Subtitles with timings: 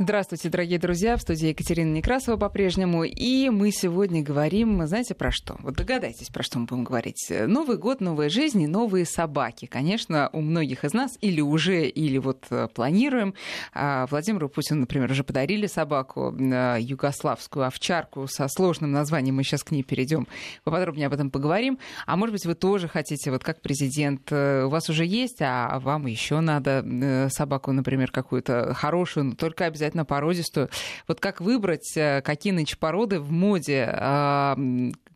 [0.00, 1.16] Здравствуйте, дорогие друзья.
[1.16, 3.02] В студии Екатерина Некрасова по-прежнему.
[3.02, 5.56] И мы сегодня говорим, знаете, про что?
[5.58, 7.26] Вот догадайтесь, про что мы будем говорить.
[7.28, 9.66] Новый год, новая жизнь и новые собаки.
[9.66, 13.34] Конечно, у многих из нас или уже, или вот э, планируем.
[13.74, 19.34] А Владимиру Путину, например, уже подарили собаку, э, югославскую овчарку со сложным названием.
[19.34, 20.28] Мы сейчас к ней перейдем.
[20.62, 21.80] Поподробнее об этом поговорим.
[22.06, 25.80] А может быть, вы тоже хотите, вот как президент, э, у вас уже есть, а
[25.80, 30.68] вам еще надо собаку, например, какую-то хорошую, но только обязательно обязательно породистую.
[31.06, 34.56] Вот как выбрать, э, какие нынче породы в моде, а,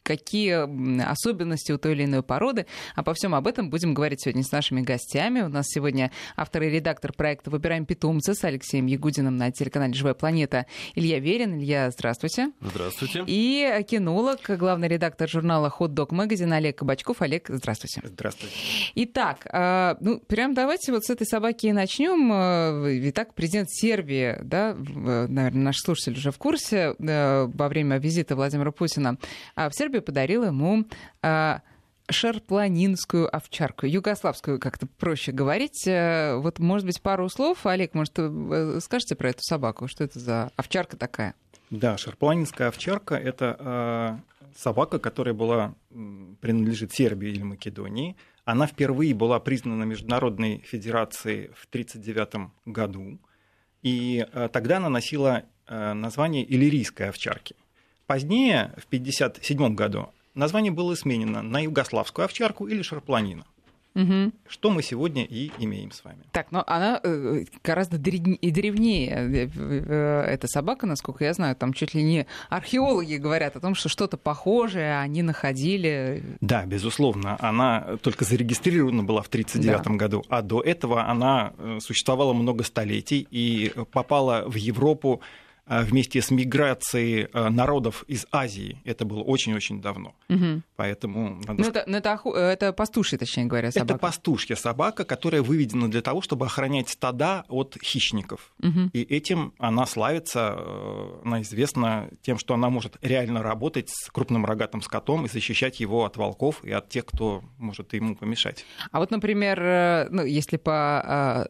[0.02, 2.66] какие особенности у той или иной породы.
[2.95, 5.41] А по всем об этом будем говорить сегодня с нашими гостями.
[5.41, 10.15] У нас сегодня автор и редактор проекта «Выбираем питомца» с Алексеем Ягудиным на телеканале «Живая
[10.15, 11.59] планета» Илья Верин.
[11.59, 12.52] Илья, здравствуйте.
[12.61, 13.25] Здравствуйте.
[13.27, 17.23] И кинолог, главный редактор журнала «Хот Дог Магазин» Олег Кабачков.
[17.23, 18.03] Олег, здравствуйте.
[18.05, 18.55] Здравствуйте.
[18.95, 23.09] Итак, а, ну, прям давайте вот с этой собаки и начнем.
[23.09, 28.72] Итак, президент Сербии, да, наверное, наш слушатель уже в курсе, э, во время визита Владимира
[28.72, 29.16] Путина
[29.55, 30.87] а в Сербии Сербия подарила ему
[31.23, 31.59] э,
[32.09, 35.87] шерпланинскую овчарку, югославскую, как-то проще говорить.
[35.87, 37.67] Э, вот, может быть, пару слов.
[37.67, 39.89] Олег, может, э, скажете про эту собаку?
[39.89, 41.34] Что это за овчарка такая?
[41.69, 45.75] Да, шерпланинская овчарка— это э, собака, которая была,
[46.41, 48.17] принадлежит Сербии или Македонии.
[48.47, 53.19] Она впервые была признана Международной Федерацией в 1939 году.
[53.83, 57.56] И э, тогда она носила э, название иллирийской овчарки.
[58.06, 63.44] Позднее, в 1957 году, название было сменено на югославскую овчарку или шарпланину.
[63.94, 64.33] Угу.
[64.48, 66.20] Что мы сегодня и имеем с вами.
[66.33, 71.55] Так, но она э, гораздо древнее, э, э, эта собака, насколько я знаю.
[71.56, 76.22] Там чуть ли не археологи говорят о том, что что-то похожее они находили.
[76.41, 77.37] Да, безусловно.
[77.41, 80.05] Она только зарегистрирована была в 1939 да.
[80.05, 85.20] году, а до этого она существовала много столетий и попала в Европу
[85.67, 88.81] вместе с миграцией э, народов из Азии.
[88.85, 90.15] Это было очень-очень давно.
[90.29, 90.63] Угу.
[90.77, 91.41] Поэтому...
[91.47, 91.63] Надо...
[91.63, 93.95] Ну, это, ну, это, это пастушья, точнее говоря, собака.
[93.95, 98.53] Это пастушья собака, которая выведена для того, чтобы охранять стада от хищников.
[98.61, 98.91] Угу.
[98.93, 104.45] И этим она славится, э, она известна тем, что она может реально работать с крупным
[104.45, 108.65] рогатым скотом и защищать его от волков и от тех, кто может ему помешать.
[108.91, 111.49] А вот, например, ну, если по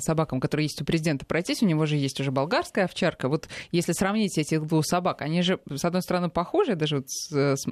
[0.00, 3.48] собакам, которые есть у президента, пройтись, у него же есть уже болгарская болгарская овчарка, вот
[3.72, 7.08] если сравнить этих двух собак, они же, с одной стороны, похожи, даже вот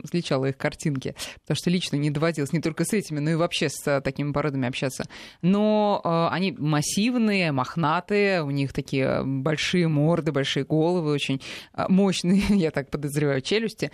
[0.06, 3.68] сличала их картинки, потому что лично не доводилось не только с этими, но и вообще
[3.68, 5.04] с такими породами общаться.
[5.42, 11.40] Но э, они массивные, мохнатые, у них такие большие морды, большие головы, очень
[11.74, 13.90] э, мощные, я так подозреваю, челюсти.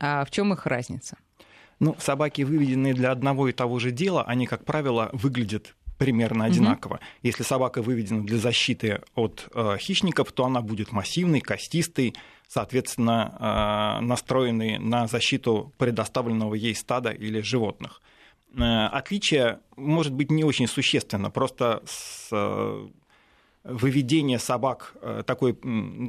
[0.00, 1.16] А в чем их разница?
[1.80, 6.94] Ну, собаки, выведенные для одного и того же дела, они, как правило, выглядят примерно одинаково.
[6.94, 7.02] Угу.
[7.22, 12.14] Если собака выведена для защиты от э, хищников, то она будет массивной, костистой,
[12.46, 18.00] соответственно, э, настроенной на защиту предоставленного ей стада или животных.
[18.56, 22.88] Э, отличие может быть не очень существенно, просто с э,
[23.64, 25.58] выведение собак э, такой,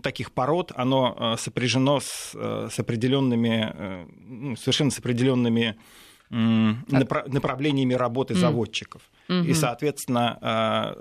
[0.02, 5.76] таких пород, оно э, сопряжено с, э, с определенными, ну, совершенно с определенными
[6.30, 9.02] направлениями работы заводчиков.
[9.30, 10.96] И, соответственно,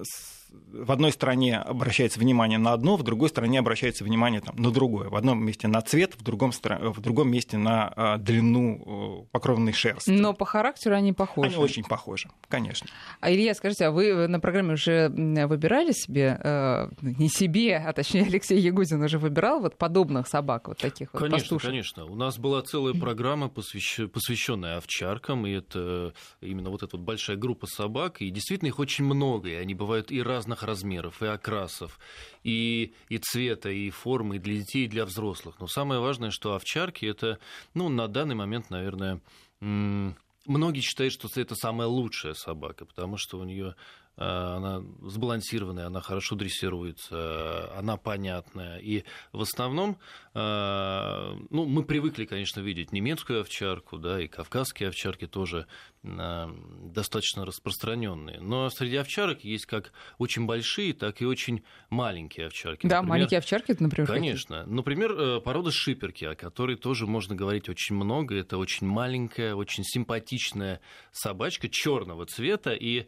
[0.51, 5.09] в одной стране обращается внимание на одно, в другой стране обращается внимание там, на другое.
[5.09, 10.11] В одном месте на цвет, в другом, в другом месте на а, длину покровной шерсти.
[10.11, 11.49] Но по характеру они похожи.
[11.49, 12.89] Они очень похожи, конечно.
[13.21, 18.23] А Илья, скажите, а вы на программе уже выбирали себе, э, не себе, а точнее
[18.23, 21.71] Алексей Ягудин уже выбирал вот подобных собак, вот таких конечно, вот пастушек?
[21.71, 27.37] Конечно, У нас была целая программа, посвященная овчаркам, и это именно вот эта вот большая
[27.37, 31.27] группа собак, и действительно их очень много, и они бывают и разные разных размеров и
[31.27, 31.99] окрасов,
[32.45, 35.57] и, и цвета, и формы, и для детей, и для взрослых.
[35.59, 37.39] Но самое важное, что овчарки это,
[37.75, 39.21] ну, на данный момент, наверное,
[39.61, 43.75] многие считают, что это самая лучшая собака, потому что у нее
[44.19, 48.79] она сбалансированная, она хорошо дрессируется, она понятная.
[48.79, 49.99] И в основном,
[50.35, 55.67] э, ну, мы привыкли, конечно, видеть немецкую овчарку, да, и кавказские овчарки тоже
[56.03, 56.47] э,
[56.93, 58.41] достаточно распространенные.
[58.41, 62.87] Но среди овчарок есть как очень большие, так и очень маленькие овчарки.
[62.87, 64.09] Да, например, маленькие овчарки, например.
[64.09, 64.59] Конечно.
[64.61, 64.75] Какие?
[64.75, 68.37] Например, порода шиперки, о которой тоже можно говорить очень много.
[68.37, 70.81] Это очень маленькая, очень симпатичная
[71.13, 73.07] собачка черного цвета, и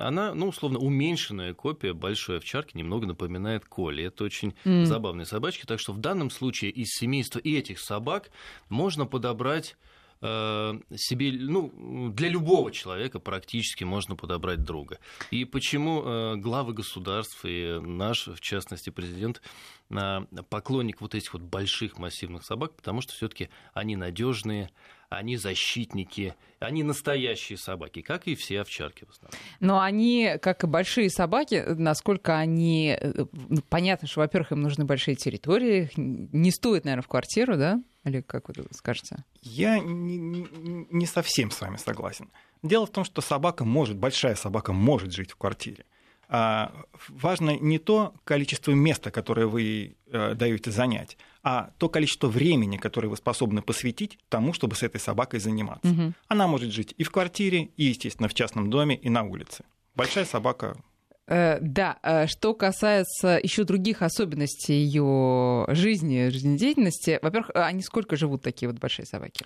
[0.00, 4.04] она, ну, условно, уменьшенная копия большой овчарки, немного напоминает Коли.
[4.04, 4.84] Это очень mm.
[4.84, 5.64] забавные собачки.
[5.66, 8.30] Так что в данном случае из семейства и этих собак
[8.68, 9.76] можно подобрать
[10.20, 14.98] э, себе, ну, для любого человека практически можно подобрать друга.
[15.30, 19.42] И почему э, главы государств и наш, в частности, президент,
[20.48, 24.70] поклонник вот этих вот больших массивных собак, потому что все-таки они надежные,
[25.16, 29.40] они защитники, они настоящие собаки, как и все овчарки в основном.
[29.60, 32.96] Но они, как и большие собаки, насколько они...
[33.00, 33.26] Э,
[33.68, 37.82] понятно, что, во-первых, им нужны большие территории, не стоит, наверное, в квартиру, да?
[38.04, 39.24] Или как вы скажете?
[39.42, 40.46] Я не,
[40.90, 42.30] не совсем с вами согласен.
[42.62, 45.84] Дело в том, что собака может, большая собака может жить в квартире.
[46.28, 46.72] А
[47.08, 53.08] важно не то количество места, которое вы э, даете занять, а то количество времени, которое
[53.08, 55.90] вы способны посвятить тому, чтобы с этой собакой заниматься.
[55.90, 56.12] Угу.
[56.28, 59.64] Она может жить и в квартире, и, естественно, в частном доме, и на улице.
[59.94, 60.76] Большая собака
[61.26, 68.42] э, да, э, что касается еще других особенностей ее жизни, жизнедеятельности, во-первых, они сколько живут
[68.42, 69.44] такие вот большие собаки?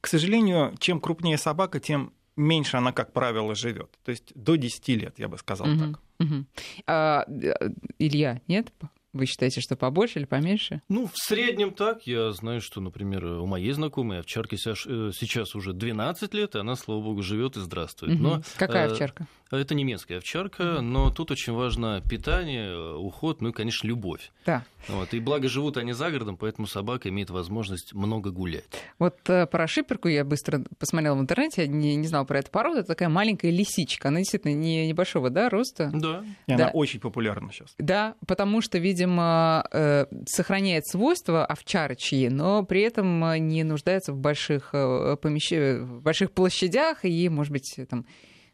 [0.00, 3.98] К сожалению, чем крупнее собака, тем меньше она, как правило, живет.
[4.04, 6.00] То есть до 10 лет, я бы сказал угу, так.
[6.18, 6.44] Угу.
[6.86, 8.72] А, э, Илья, нет?
[9.12, 10.82] Вы считаете, что побольше или поменьше?
[10.88, 12.06] Ну, в среднем так.
[12.06, 16.76] Я знаю, что, например, у моей знакомой овчарке э, сейчас уже 12 лет, и она,
[16.76, 18.14] слава богу, живет и здравствует.
[18.14, 18.22] Угу.
[18.22, 19.26] Но, Какая э, овчарка?
[19.50, 24.30] Это немецкая овчарка, но тут очень важно питание, уход, ну и, конечно, любовь.
[24.46, 24.64] Да.
[24.86, 25.12] Вот.
[25.12, 28.64] И благо живут они за городом, поэтому собака имеет возможность много гулять.
[29.00, 32.52] Вот э, про шиперку я быстро посмотрела в интернете, я не, не знала про эту
[32.52, 32.78] породу.
[32.78, 34.08] Это такая маленькая лисичка.
[34.08, 35.90] Она действительно не, небольшого да, роста.
[35.92, 36.24] Да.
[36.46, 36.54] И да.
[36.54, 37.74] она очень популярна сейчас.
[37.78, 44.70] Да, потому что, видимо, э, сохраняет свойства овчарочьи, но при этом не нуждается в больших,
[44.72, 45.52] э, помещ...
[45.52, 48.06] в больших площадях и, может быть, там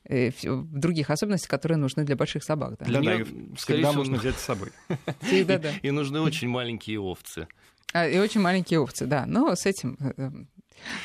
[0.09, 2.77] Э, в других особенностях, которые нужны для больших собак.
[2.79, 3.25] Да, для да,
[3.57, 4.71] всегда можно взять с собой.
[5.83, 7.49] И нужны очень маленькие овцы.
[7.93, 9.25] А, и очень маленькие овцы, да.
[9.27, 10.31] Но с этим э, э,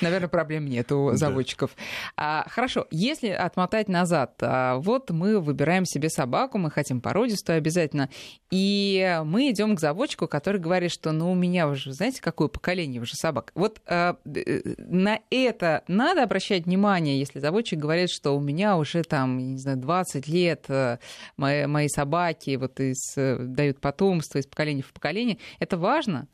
[0.01, 1.71] Наверное, проблем нет у заводчиков.
[2.17, 2.43] Да.
[2.43, 8.09] А, хорошо, если отмотать назад, а, вот мы выбираем себе собаку, мы хотим породистую обязательно,
[8.49, 13.01] и мы идем к заводчику, который говорит, что ну у меня уже, знаете, какое поколение
[13.01, 13.51] уже собак.
[13.55, 19.03] Вот а, э, на это надо обращать внимание, если заводчик говорит, что у меня уже
[19.03, 20.97] там, не знаю, 20 лет э,
[21.37, 25.37] мои, мои собаки вот из, э, дают потомство из поколения в поколение.
[25.59, 26.27] Это важно?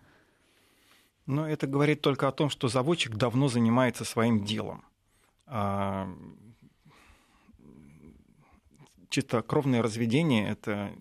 [1.28, 4.84] Но это говорит только о том, что заводчик давно занимается своим делом.
[5.46, 6.10] А,
[9.10, 10.92] чисто кровное разведение– это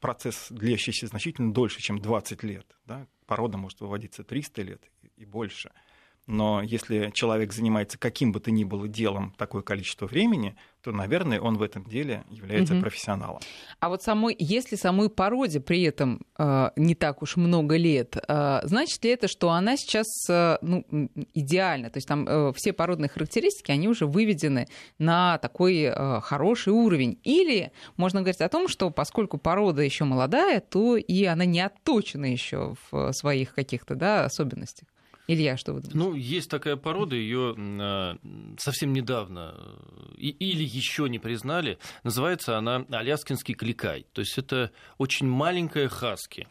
[0.00, 2.66] процесс, длящийся значительно дольше, чем 20 лет.
[2.84, 3.06] Да?
[3.26, 4.82] Порода может выводиться 300 лет
[5.16, 5.72] и больше–
[6.26, 11.40] но если человек занимается каким бы то ни было делом такое количество времени, то, наверное,
[11.40, 12.82] он в этом деле является угу.
[12.82, 13.40] профессионалом.
[13.80, 18.60] А вот самой, если самой породе при этом э, не так уж много лет, э,
[18.62, 20.84] значит ли это, что она сейчас э, ну,
[21.34, 21.90] идеальна?
[21.90, 24.68] То есть там э, все породные характеристики, они уже выведены
[24.98, 27.18] на такой э, хороший уровень?
[27.24, 32.26] Или можно говорить о том, что поскольку порода еще молодая, то и она не отточена
[32.26, 34.88] еще в своих каких-то да, особенностях?
[35.28, 35.98] Илья, что вы думаете?
[35.98, 38.16] Ну, есть такая порода, ее а,
[38.58, 39.54] совсем недавно
[40.18, 41.78] э, или еще не признали.
[42.04, 44.06] Называется она аляскинский кликай.
[44.12, 46.46] То есть это очень маленькая хаски.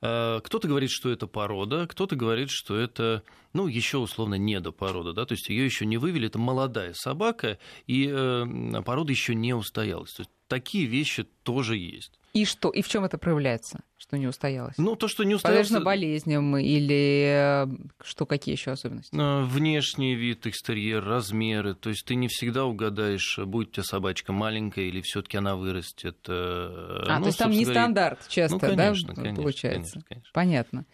[0.00, 5.24] А, кто-то говорит, что это порода, кто-то говорит, что это, ну, еще условно недопорода, да,
[5.24, 10.12] то есть ее еще не вывели, это молодая собака, и э, порода еще не устоялась.
[10.12, 12.18] То есть такие вещи тоже есть.
[12.36, 12.68] И что?
[12.68, 14.74] И в чем это проявляется, что не устоялось?
[14.76, 15.68] Ну, то, что не устоялось...
[15.68, 17.66] Подвержено болезням или э,
[18.04, 19.16] что, какие еще особенности?
[19.18, 21.74] А, внешний вид экстерьер, размеры.
[21.74, 25.56] То есть ты не всегда угадаешь, будет у тебя собачка маленькая или все таки она
[25.56, 26.18] вырастет.
[26.28, 27.80] Э, а, ну, то есть там не говоря...
[27.80, 29.92] стандарт часто, ну, конечно, да, конечно, получается?
[29.92, 30.30] Конечно, конечно.
[30.34, 30.84] Понятно.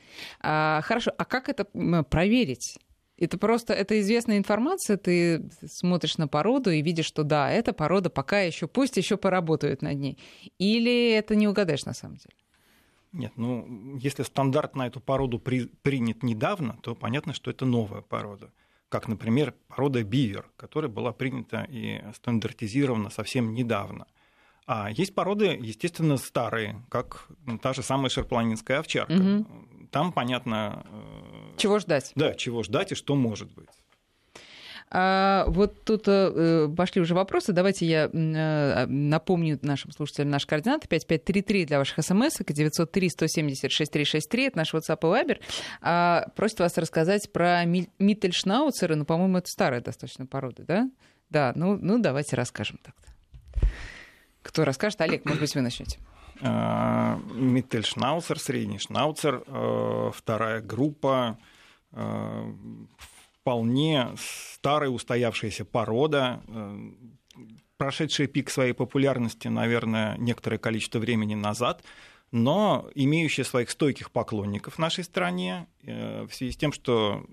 [0.41, 1.65] А, хорошо, а как это
[2.05, 2.79] проверить?
[3.23, 8.11] Это просто это известная информация, ты смотришь на породу и видишь, что да, эта порода
[8.11, 10.19] пока еще, пусть еще поработают над ней.
[10.59, 12.35] Или это не угадаешь на самом деле?
[13.13, 18.01] Нет, ну, если стандарт на эту породу при, принят недавно, то понятно, что это новая
[18.01, 18.51] порода.
[18.89, 24.07] Как, например, порода бивер, которая была принята и стандартизирована совсем недавно.
[24.67, 27.29] А есть породы, естественно, старые, как
[27.63, 29.13] та же самая шерпланинская овчарка.
[29.13, 29.82] Угу.
[29.93, 30.85] Там понятно...
[30.91, 32.13] Э, чего ждать?
[32.17, 33.69] Да, чего ждать и что может быть.
[34.91, 37.53] А, вот тут э, пошли уже вопросы.
[37.53, 40.89] Давайте я э, напомню нашим слушателям наш координаты.
[40.89, 45.41] 5533 для ваших смс, 903 176 363, это наш WhatsApp и Viber.
[45.83, 50.91] А, просит вас рассказать про Миттельшнауцеры, ну, по-моему, это старая достаточно порода, да?
[51.29, 53.69] Да, ну, ну давайте расскажем так-то.
[54.43, 55.03] Кто расскажет?
[55.03, 55.99] Олег, может быть, вы начнете.
[56.45, 61.39] А, Миттельшнауцер, средний шнауцер, э, вторая группа,
[63.43, 66.41] вполне старая устоявшаяся порода,
[67.77, 71.85] прошедшая пик своей популярности, наверное, некоторое количество времени назад,
[72.31, 77.27] но имеющая своих стойких поклонников в нашей стране в связи с тем, что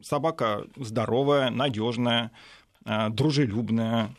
[0.00, 2.30] собака здоровая, надежная,
[2.84, 4.14] дружелюбная,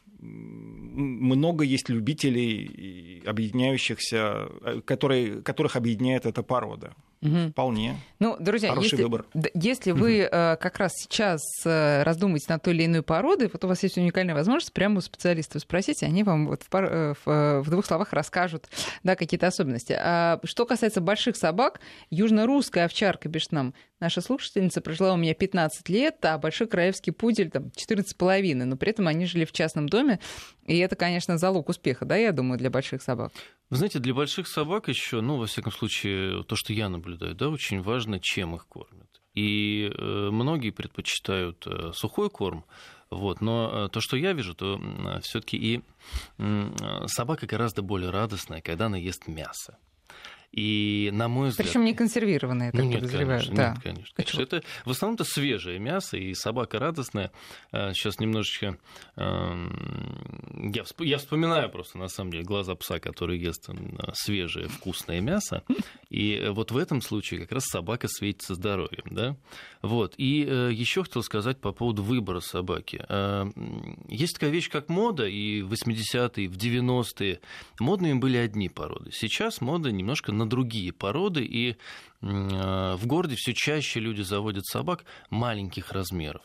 [0.95, 6.93] много есть любителей, объединяющихся, э, которые, которых объединяет эта порода.
[7.25, 7.51] Угу.
[7.51, 7.97] Вполне.
[8.19, 9.25] Ну, друзья, Хороший если, выбор.
[9.53, 10.29] если вы угу.
[10.31, 14.35] как раз сейчас э, раздумываете на той или иной породы, вот у вас есть уникальная
[14.35, 17.15] возможность прямо у специалистов спросить, они вам вот в, пар...
[17.25, 18.69] в, в двух словах расскажут
[19.03, 19.97] да, какие-то особенности.
[19.99, 21.79] А что касается больших собак,
[22.09, 27.71] южно-русская овчарка бешнам, наша слушательница прожила у меня 15 лет, а большой краевский пудель там
[27.75, 30.19] 14,5, но при этом они жили в частном доме,
[30.65, 33.31] и это, конечно, залог успеха, да, я думаю, для больших собак.
[33.69, 37.49] Вы знаете, для больших собак еще, ну, во всяком случае, то, что я наблюдаю, да,
[37.49, 39.21] очень важно, чем их кормят.
[39.33, 42.63] И э, многие предпочитают э, сухой корм,
[43.09, 44.79] вот, но э, то, что я вижу, то
[45.21, 45.81] все-таки и
[47.07, 49.77] собака гораздо более радостная, когда она ест мясо.
[50.55, 51.67] И, на мой взгляд...
[51.67, 53.39] Причем не консервированное, ну, нет, подозреваю.
[53.39, 53.69] Конечно, да.
[53.73, 54.13] Нет, конечно.
[54.15, 54.41] конечно.
[54.41, 57.31] Это в основном это свежее мясо, и собака радостная.
[57.71, 58.77] Сейчас немножечко...
[59.17, 63.69] Эм, я, я вспоминаю просто, на самом деле, глаза пса, который ест
[64.13, 65.63] свежее вкусное мясо.
[66.09, 69.03] И вот в этом случае как раз собака светится здоровьем.
[69.11, 69.35] Да?
[69.81, 70.13] Вот.
[70.17, 73.03] И э, еще хотел сказать по поводу выбора собаки.
[73.09, 73.45] Э,
[74.07, 77.39] есть такая вещь, как мода, и в 80-е, в 90-е
[77.79, 79.11] модными были одни породы.
[79.11, 81.75] Сейчас мода немножко на на другие породы, и э,
[82.21, 86.43] в городе все чаще люди заводят собак маленьких размеров.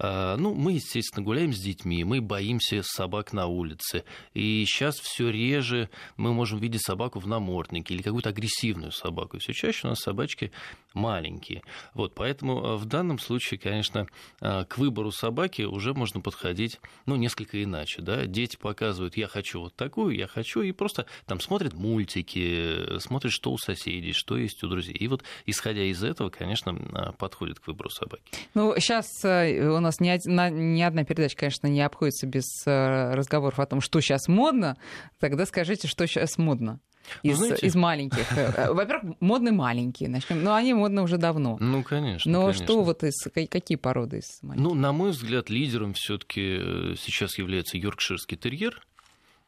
[0.00, 4.04] А, ну, мы, естественно, гуляем с детьми, мы боимся собак на улице.
[4.32, 9.38] И сейчас все реже мы можем видеть собаку в наморднике или какую-то агрессивную собаку.
[9.38, 10.52] Все чаще у нас собачки
[10.98, 11.62] маленькие.
[11.94, 14.06] Вот, поэтому а, в данном случае, конечно,
[14.40, 18.02] а, к выбору собаки уже можно подходить ну, несколько иначе.
[18.02, 18.26] Да?
[18.26, 23.52] Дети показывают, я хочу вот такую, я хочу, и просто там смотрят мультики, смотрят, что
[23.52, 24.94] у соседей, что есть у друзей.
[24.94, 28.22] И вот, исходя из этого, конечно, подходит к выбору собаки.
[28.54, 33.60] Ну, сейчас э, у нас ни, ни одна передача, конечно, не обходится без э, разговоров
[33.60, 34.76] о том, что сейчас модно.
[35.20, 36.80] Тогда скажите, что сейчас модно.
[37.22, 37.66] Из, знаете...
[37.66, 38.36] из маленьких.
[38.36, 40.42] Э, э, во-первых, модны маленькие, начнем.
[40.42, 41.56] Но они модны уже давно.
[41.60, 42.30] Ну, конечно.
[42.30, 42.64] Но конечно.
[42.64, 44.68] что вот из какие породы из маленьких?
[44.68, 48.82] Ну, на мой взгляд, лидером все-таки сейчас является йоркширский терьер.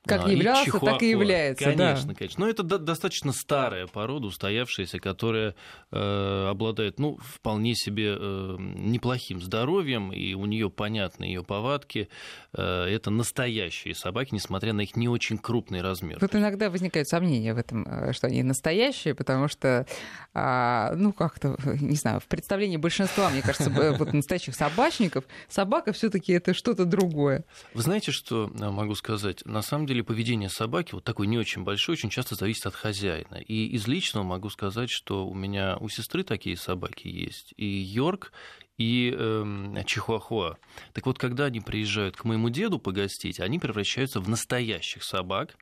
[0.07, 0.93] Как а, являлся, чихуахуа.
[0.93, 1.65] так и является.
[1.65, 2.15] Конечно, да.
[2.15, 2.45] конечно.
[2.45, 5.55] Но это до- достаточно старая порода, устоявшаяся, которая
[5.93, 12.09] э, обладает, ну, вполне себе э, неплохим здоровьем, и у нее понятны ее повадки.
[12.55, 16.19] Э, это настоящие собаки, несмотря на их не очень крупный размер.
[16.19, 19.87] Тут иногда возникают сомнения в этом, э, что они настоящие, потому что,
[20.33, 26.33] э, ну, как-то, не знаю, в представлении большинства, мне кажется, вот настоящих собачников, собака все-таки
[26.33, 27.45] это что-то другое.
[27.75, 29.45] Вы знаете, что э, могу сказать?
[29.45, 32.75] На самом деле деле поведение собаки, вот такой не очень большой, очень часто зависит от
[32.75, 33.37] хозяина.
[33.37, 37.55] И из личного могу сказать, что у меня у сестры такие собаки есть.
[37.57, 38.33] И Йорк,
[38.79, 40.57] и э, Чихуахуа.
[40.95, 45.57] Так вот, когда они приезжают к моему деду погостить, они превращаются в настоящих собак.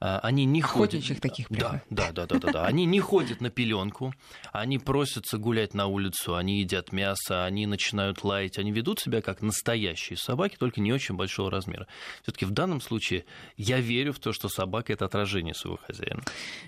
[0.00, 1.22] А, они не Охотничьих ходят...
[1.22, 2.64] таких да, да, да, да, да, да.
[2.64, 4.14] Они не ходят на пеленку,
[4.50, 9.42] они просятся гулять на улицу, они едят мясо, они начинают лаять, они ведут себя как
[9.42, 11.86] настоящие собаки, только не очень большого размера.
[12.22, 13.26] Все-таки в данном случае
[13.58, 16.22] я верю в то, что собака это отражение своего хозяина.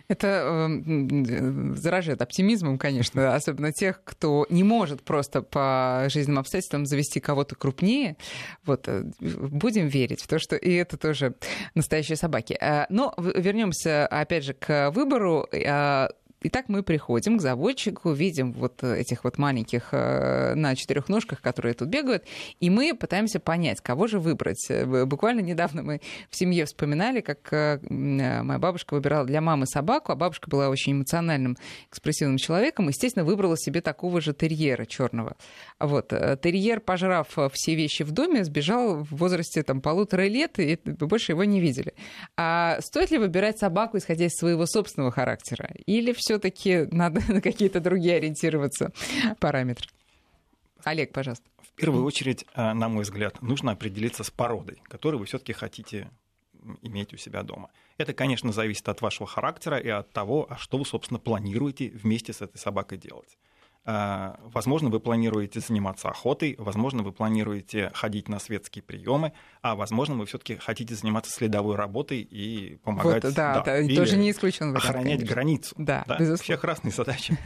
[0.09, 7.19] Это э, заражает оптимизмом, конечно, особенно тех, кто не может просто по жизненным обстоятельствам завести
[7.19, 8.19] кого-то крупнее.
[8.67, 11.35] Вот э, будем верить в то, что и это тоже
[11.75, 12.59] настоящие собаки.
[12.61, 15.49] Э, но вернемся опять же к выбору.
[16.45, 21.75] Итак, мы приходим к заводчику, видим вот этих вот маленьких э, на четырех ножках, которые
[21.75, 22.25] тут бегают,
[22.59, 24.69] и мы пытаемся понять, кого же выбрать.
[25.07, 30.17] Буквально недавно мы в семье вспоминали, как э, моя бабушка выбирала для мамы собаку, а
[30.17, 31.57] бабушка была очень эмоциональным,
[31.93, 35.37] экспрессивным человеком, естественно, выбрала себе такого же терьера черного.
[35.79, 36.13] Вот.
[36.13, 41.33] Э, терьер, пожрав все вещи в доме, сбежал в возрасте там, полутора лет, и больше
[41.33, 41.95] его не видели.
[42.37, 45.71] А стоит ли выбирать собаку, исходя из своего собственного характера?
[45.87, 48.93] Или все все-таки надо на какие-то другие ориентироваться
[49.39, 49.89] параметры.
[50.85, 51.45] Олег, пожалуйста.
[51.61, 56.11] В первую очередь, э, на мой взгляд, нужно определиться с породой, которую вы все-таки хотите
[56.83, 57.71] иметь у себя дома.
[57.99, 62.33] Это, конечно, зависит от вашего характера и от того, а что вы, собственно, планируете вместе
[62.33, 63.37] с этой собакой делать.
[63.85, 70.15] Э, возможно, вы планируете заниматься охотой, возможно, вы планируете ходить на светские приемы, а возможно,
[70.15, 73.25] вы все-таки хотите заниматься следовой работой и помогать.
[73.25, 74.77] Вот, да, да, да тоже не исключен.
[74.77, 75.35] Охранять конечно.
[75.35, 75.75] границу.
[75.79, 76.43] Да, да, безусловно.
[76.45, 77.37] Всех разные задачи.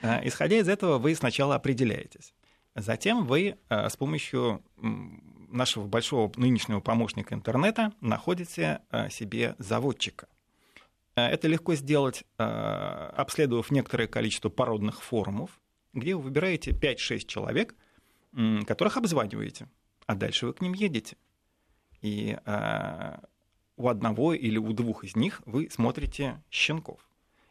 [0.00, 2.34] Э, исходя из этого, вы сначала определяетесь.
[2.74, 10.26] Затем вы с помощью нашего большого нынешнего помощника интернета находите себе заводчика.
[11.14, 15.60] Это легко сделать, обследовав некоторое количество породных форумов,
[15.94, 17.74] где вы выбираете 5-6 человек,
[18.66, 19.68] которых обзваниваете,
[20.06, 21.16] а дальше вы к ним едете.
[22.02, 22.36] И
[23.76, 27.00] у одного или у двух из них вы смотрите щенков.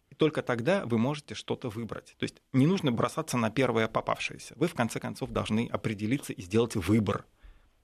[0.09, 2.15] И только тогда вы можете что-то выбрать.
[2.19, 4.53] То есть не нужно бросаться на первое попавшееся.
[4.57, 7.25] Вы в конце концов должны определиться и сделать выбор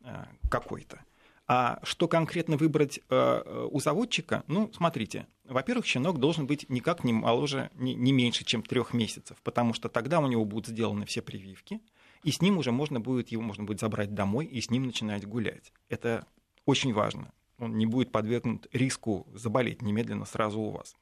[0.01, 1.03] э, какой-то.
[1.51, 4.43] А что конкретно выбрать э, у заводчика?
[4.47, 9.73] Ну, смотрите, во-первых, щенок должен быть никак не моложе, не меньше, чем трех месяцев, потому
[9.73, 11.81] что тогда у него будут сделаны все прививки,
[12.23, 15.25] и с ним уже можно будет, его можно будет забрать домой и с ним начинать
[15.25, 15.73] гулять.
[15.89, 16.27] Это
[16.65, 20.95] очень важно он не будет подвергнут риску заболеть немедленно сразу у вас.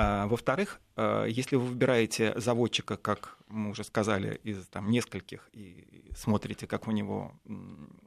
[0.00, 6.04] А, во-вторых, а, если вы выбираете заводчика, как мы уже сказали, из там, нескольких, и
[6.16, 7.32] смотрите, как у него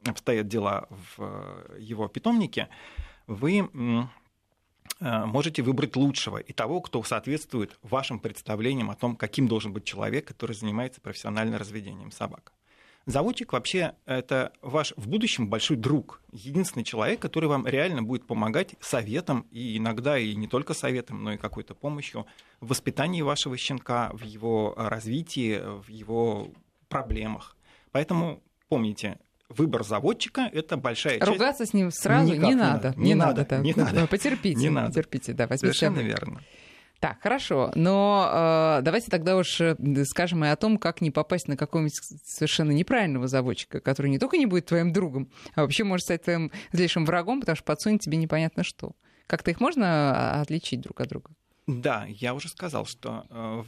[0.06, 2.70] обстоят дела в его питомнике,
[3.26, 3.68] вы
[5.00, 9.84] а, можете выбрать лучшего и того, кто соответствует вашим представлениям о том, каким должен быть
[9.84, 12.54] человек, который занимается профессиональным разведением собак.
[13.06, 18.76] Заводчик вообще это ваш в будущем большой друг, единственный человек, который вам реально будет помогать
[18.80, 22.26] советом, и иногда и не только советом, но и какой-то помощью
[22.60, 26.52] в воспитании вашего щенка, в его развитии, в его
[26.88, 27.56] проблемах.
[27.90, 29.18] Поэтому помните,
[29.48, 31.30] выбор заводчика– это большая часть.
[31.30, 32.94] Ругаться с ним сразу Никак не надо.
[32.96, 34.06] Не, не надо, надо, не надо.
[34.06, 34.88] Потерпите, не надо.
[34.88, 36.40] потерпите, да, Совершенно верно.
[37.02, 37.72] Так, хорошо.
[37.74, 38.30] Но
[38.78, 42.70] э, давайте тогда уж э, скажем и о том, как не попасть на какого-нибудь совершенно
[42.70, 47.04] неправильного заводчика, который не только не будет твоим другом, а вообще может стать твоим злейшим
[47.04, 48.92] врагом, потому что подсунет тебе непонятно что.
[49.26, 51.30] Как-то их можно а, отличить друг от друга?
[51.66, 53.64] Да, я уже сказал, что э,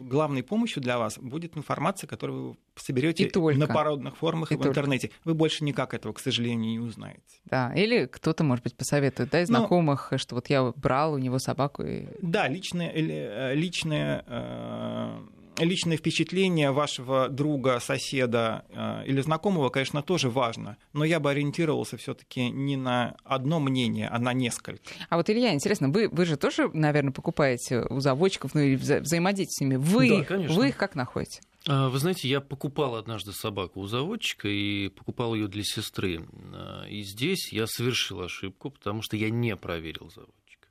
[0.00, 4.66] главной помощью для вас будет информация, которую вы соберете на породных форумах и, и в
[4.66, 5.10] интернете.
[5.24, 7.20] Вы больше никак этого, к сожалению, не узнаете.
[7.44, 11.18] Да, или кто-то, может быть, посоветует, да, из ну, знакомых, что вот я брал у
[11.18, 11.82] него собаку.
[11.82, 12.06] И...
[12.22, 15.20] Да, личное, э, личное э,
[15.58, 21.96] личное впечатление вашего друга, соседа э, или знакомого, конечно, тоже важно, но я бы ориентировался
[21.96, 24.82] все-таки не на одно мнение, а на несколько.
[25.08, 29.00] А вот, Илья, интересно, вы, вы же тоже, наверное, покупаете у заводчиков, ну или вза-
[29.00, 29.76] взаимодействуете с ними.
[29.76, 31.40] Вы, да, их, вы их как находите?
[31.66, 36.26] А, вы знаете, я покупал однажды собаку у заводчика и покупал ее для сестры.
[36.52, 40.68] А, и здесь я совершил ошибку, потому что я не проверил заводчика.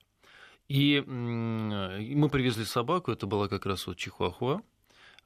[0.67, 4.61] И мы привезли собаку, это была как раз вот чихуахуа.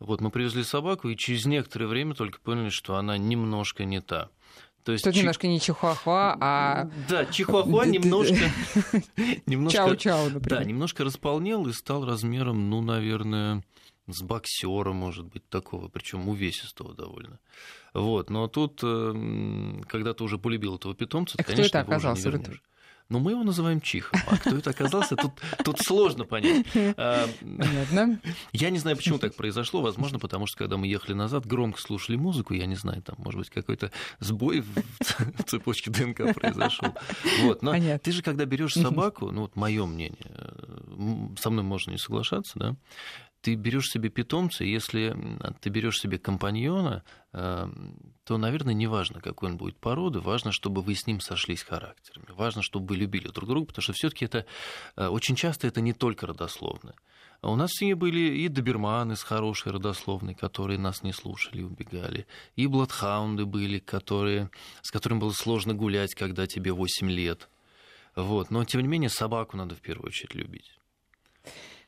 [0.02, 4.30] Вот мы привезли собаку, и через некоторое время только поняли, что она немножко не та.
[4.84, 5.22] То есть Тут чих...
[5.22, 6.90] немножко не чихуахуа, а...
[7.08, 8.34] Да, чихуахуа немножко...
[9.46, 10.60] Чау-чау, например.
[10.60, 13.64] Да, немножко располнел и стал размером, ну, наверное,
[14.08, 17.40] с боксера, может быть, такого, причем увесистого довольно.
[17.94, 22.30] Вот, но тут, э, когда ты уже полюбил этого питомца, а конечно, кто это оказался?
[22.30, 22.62] Уже не.
[23.12, 24.18] Но мы его называем Чихом.
[24.26, 25.34] А кто это оказался, тут,
[25.66, 26.66] тут сложно понять.
[26.96, 28.22] А, Понятно.
[28.54, 29.82] Я не знаю, почему так произошло.
[29.82, 32.54] Возможно, потому что, когда мы ехали назад, громко слушали музыку.
[32.54, 36.96] Я не знаю, там, может быть, какой-то сбой в цепочке ДНК произошел.
[37.42, 37.62] Вот.
[37.62, 38.00] Но Понятно.
[38.00, 40.32] ты же, когда берешь собаку, ну вот мое мнение,
[41.38, 42.76] со мной можно не соглашаться, да,
[43.42, 45.16] ты берешь себе питомца, если
[45.62, 47.68] ты берешь себе компаньона, э,
[48.24, 52.28] то, наверное, не важно, какой он будет породы, важно, чтобы вы с ним сошлись характерами,
[52.30, 54.46] важно, чтобы вы любили друг друга, потому что все-таки это
[54.96, 56.96] э, очень часто это не только родословное.
[57.44, 61.64] У нас в семье были и доберманы с хорошей родословной, которые нас не слушали и
[61.64, 64.52] убегали, и бладхаунды были, которые,
[64.84, 67.50] с которыми было сложно гулять, когда тебе 8 лет.
[68.16, 68.52] Вот.
[68.52, 70.72] Но, тем не менее, собаку надо в первую очередь любить.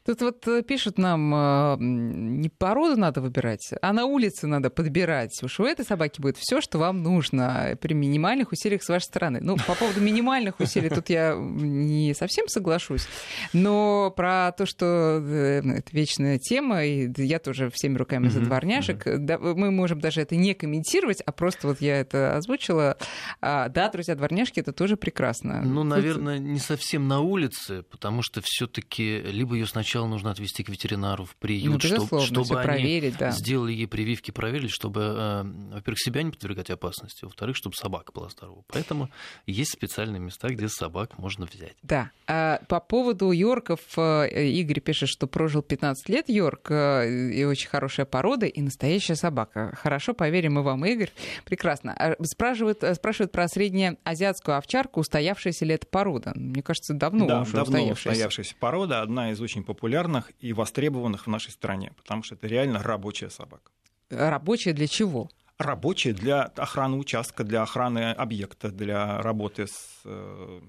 [0.05, 5.41] Тут вот э, пишут нам, э, не породу надо выбирать, а на улице надо подбирать.
[5.41, 9.39] Уж у этой собаки будет все, что вам нужно при минимальных усилиях с вашей стороны.
[9.41, 13.07] Ну, по поводу минимальных усилий тут я не совсем соглашусь,
[13.53, 19.03] но про то, что э, это вечная тема, и я тоже всеми руками за дворняжек,
[19.05, 22.97] да, мы можем даже это не комментировать, а просто вот я это озвучила.
[23.39, 25.61] А, да, друзья, дворняжки это тоже прекрасно.
[25.61, 30.63] Ну, наверное, не совсем на улице, потому что все-таки либо ее сначала сначала нужно отвезти
[30.63, 33.29] к ветеринару в приют, ну, чтобы, чтобы они проверить, да.
[33.29, 35.43] сделали ей прививки, проверили, чтобы, э,
[35.75, 38.63] во-первых, себя не подвергать опасности, во-вторых, чтобы собака была здорова.
[38.69, 39.09] Поэтому
[39.45, 41.75] есть специальные места, где собак можно взять.
[41.83, 42.09] Да.
[42.25, 47.69] А по поводу Йорков, э, Игорь пишет, что прожил 15 лет Йорк, э, и очень
[47.69, 49.77] хорошая порода, и настоящая собака.
[49.79, 51.11] Хорошо, поверим мы вам, Игорь.
[51.45, 51.93] Прекрасно.
[51.93, 56.31] А спрашивают, спрашивают про среднеазиатскую овчарку, устоявшаяся ли это порода?
[56.33, 58.09] Мне кажется, давно да, уже давно устоявшаяся.
[58.09, 62.47] устоявшаяся порода, одна из очень популярных популярных и востребованных в нашей стране, потому что это
[62.47, 63.69] реально рабочая собака.
[64.09, 65.29] Рабочая для чего?
[65.57, 70.61] рабочие для охраны участка, для охраны объекта, для работы с, э,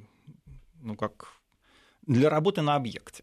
[0.83, 1.29] ну как,
[2.07, 3.23] для работы на объекте.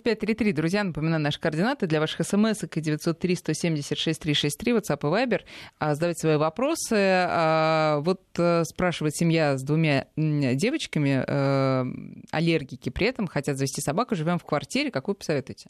[0.00, 5.40] 5533, друзья, напоминаю, наши координаты для ваших смс и 903 176 363, WhatsApp и Viber.
[5.78, 6.96] А, задавайте свои вопросы.
[6.96, 11.84] А, вот э, спрашивает семья с двумя девочками, э,
[12.30, 14.90] аллергики, при этом хотят завести собаку, живем в квартире.
[14.90, 15.68] Какую посоветуете?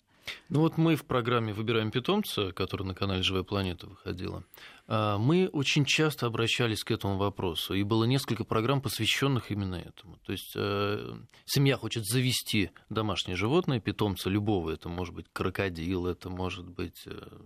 [0.49, 4.45] Ну вот мы в программе «Выбираем питомца», которая на канале «Живая планета» выходила,
[4.89, 10.19] а, мы очень часто обращались к этому вопросу, и было несколько программ, посвященных именно этому.
[10.27, 16.31] То есть э, семья хочет завести домашнее животное, питомца любого, это может быть крокодил, это
[16.31, 17.41] может быть, э,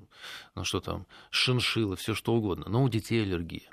[0.54, 3.70] ну что там, шиншилла, все что угодно, но у детей аллергия.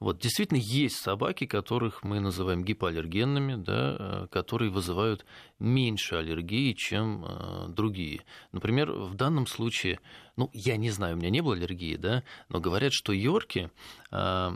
[0.00, 5.24] Вот, действительно, есть собаки, которых мы называем гипоаллергенными, да, э, которые вызывают
[5.58, 8.22] меньше аллергии, чем э, другие.
[8.52, 10.00] Например, в данном случае,
[10.36, 13.70] ну, я не знаю, у меня не было аллергии, да, но говорят, что йорки
[14.10, 14.50] э,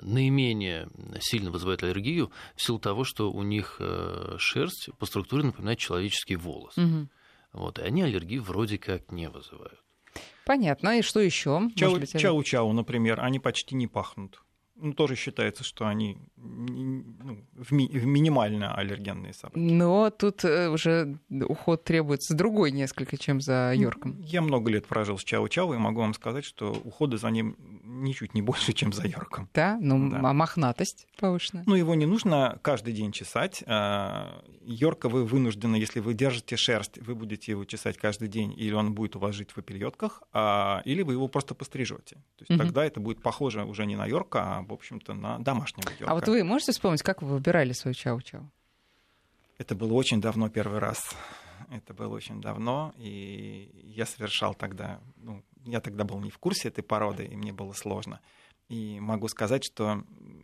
[0.00, 0.88] наименее
[1.20, 6.36] сильно вызывают аллергию в силу того, что у них э, шерсть по структуре напоминает человеческий
[6.36, 6.76] волос.
[6.76, 7.08] Угу.
[7.52, 9.80] Вот, и они аллергии вроде как не вызывают.
[10.44, 10.98] Понятно.
[10.98, 11.70] И что еще?
[11.76, 14.42] Чау-чау, например, они почти не пахнут
[14.82, 19.58] ну, тоже считается, что они ну, в, ми- в минимально аллергенные собаки.
[19.58, 24.20] Но тут э, уже уход требуется другой несколько, чем за Йорком.
[24.20, 28.34] Я много лет прожил с Чау-Чау и могу вам сказать, что ухода за ним ничуть
[28.34, 29.48] не больше, чем за Йорком.
[29.54, 29.78] Да?
[29.80, 30.18] Ну, да.
[30.18, 31.62] а мохнатость повышена?
[31.66, 33.62] Ну, его не нужно каждый день чесать.
[33.66, 38.72] А, Йорка вы вынуждены, если вы держите шерсть, вы будете его чесать каждый день, или
[38.72, 42.16] он будет у вас жить в опельотках, а, или вы его просто пострижете.
[42.36, 42.58] То есть угу.
[42.58, 46.10] тогда это будет похоже уже не на Йорка, а в общем-то, на домашнего йорка.
[46.10, 48.48] А вот вы можете вспомнить, как вы выбирали свою чау-чау?
[49.58, 51.14] Это было очень давно первый раз.
[51.70, 56.68] Это было очень давно, и я совершал тогда, ну, я тогда был не в курсе
[56.68, 58.20] этой породы, и мне было сложно.
[58.68, 60.02] И могу сказать, что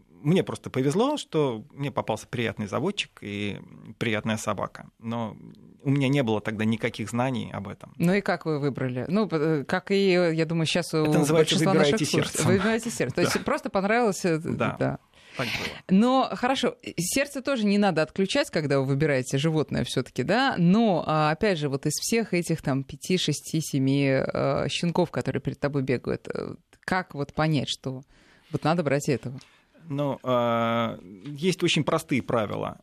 [0.09, 3.61] мне просто повезло, что мне попался приятный заводчик и
[3.99, 4.91] приятная собака.
[4.99, 5.37] Но
[5.88, 7.94] у меня не было тогда никаких знаний об этом.
[7.96, 9.07] Ну и как вы выбрали?
[9.09, 12.42] Ну, э, как и, я думаю, сейчас у Это называется «выбираете сердце».
[12.46, 13.14] Выбираете сердце.
[13.14, 14.22] То есть просто понравилось...
[14.27, 14.77] Э, да.
[14.79, 14.98] да.
[15.88, 20.57] Но хорошо, сердце тоже не надо отключать, когда вы выбираете животное все-таки, да.
[20.59, 25.59] Но а, опять же, вот из всех этих там 5, 6, 7 щенков, которые перед
[25.59, 28.03] тобой бегают, э, как вот понять, что
[28.51, 29.38] вот надо брать этого?
[29.88, 32.79] Ну, а, есть очень простые правила.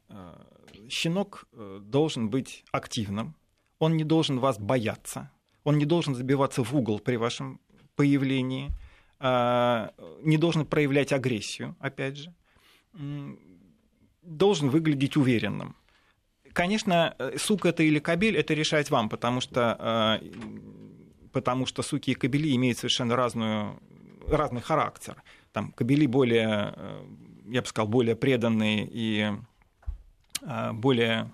[0.90, 3.36] Щенок э, должен быть активным,
[3.80, 5.32] он не должен вас бояться,
[5.64, 7.60] он не должен забиваться в угол при вашем
[7.96, 8.72] появлении,
[9.20, 12.34] а, не должен проявлять агрессию, опять же,
[14.22, 15.76] должен выглядеть уверенным.
[16.54, 20.22] Конечно, э, сук это или кабель, это решать вам, потому что,
[21.32, 23.80] потому что суки и кабели имеют совершенно разную,
[24.28, 25.22] разный характер.
[25.52, 27.06] Там кабели более, э,
[27.48, 29.38] я бы сказал, более преданные и э,
[30.74, 31.32] более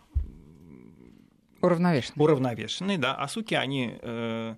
[1.62, 2.24] уравновешенные.
[2.24, 4.56] уравновешенные, да, а суки, они э,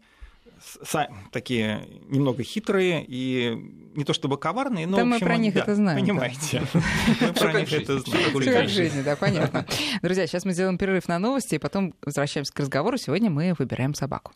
[1.31, 3.57] такие немного хитрые и
[3.95, 5.99] не то чтобы коварные, но да в общем, мы про них да, это знаем.
[5.99, 6.63] Понимаете.
[7.21, 8.41] Мы про них это знаем.
[8.41, 9.65] Все как жизни, да, понятно.
[10.01, 12.97] Друзья, сейчас мы сделаем перерыв на новости, и потом возвращаемся к разговору.
[12.97, 14.31] Сегодня мы выбираем собаку.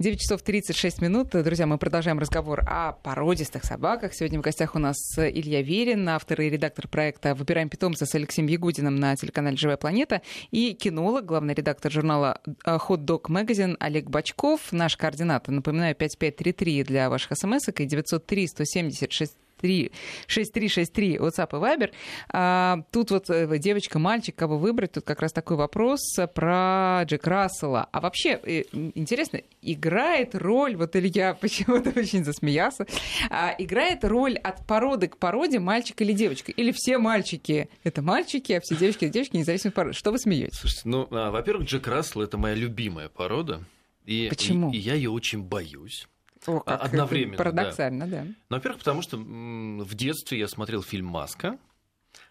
[0.00, 1.30] 9 часов 36 минут.
[1.30, 4.14] Друзья, мы продолжаем разговор о породистых собаках.
[4.14, 8.46] Сегодня в гостях у нас Илья Верин, автор и редактор проекта «Выбираем питомца» с Алексеем
[8.46, 14.70] Ягудиным на телеканале «Живая планета» и кинолог, главный редактор журнала Hot Dog Magazine Олег Бачков.
[14.70, 21.90] Наш координаты, напоминаю, 5533 для ваших смс и 903 176 6363 WhatsApp и Viber.
[22.30, 26.00] А, тут вот э, девочка, мальчик, кого выбрать, тут как раз такой вопрос
[26.34, 27.88] про Джек Рассела.
[27.92, 32.86] А вообще, э, интересно, играет роль, вот Илья почему-то очень засмеялся,
[33.30, 36.52] а, играет роль от породы к породе мальчик или девочка?
[36.52, 39.96] Или все мальчики это мальчики, а все девочки это девочки, независимо от породы?
[39.96, 40.58] Что вы смеетесь?
[40.58, 43.64] Слушайте, ну, а, во-первых, Джек Рассел это моя любимая порода.
[44.04, 44.72] И, Почему?
[44.72, 46.08] И, и я ее очень боюсь.
[46.46, 47.36] О, как Одновременно.
[47.36, 48.22] Парадоксально, да.
[48.22, 48.24] да.
[48.24, 51.58] Ну, во-первых, потому что в детстве я смотрел фильм Маска,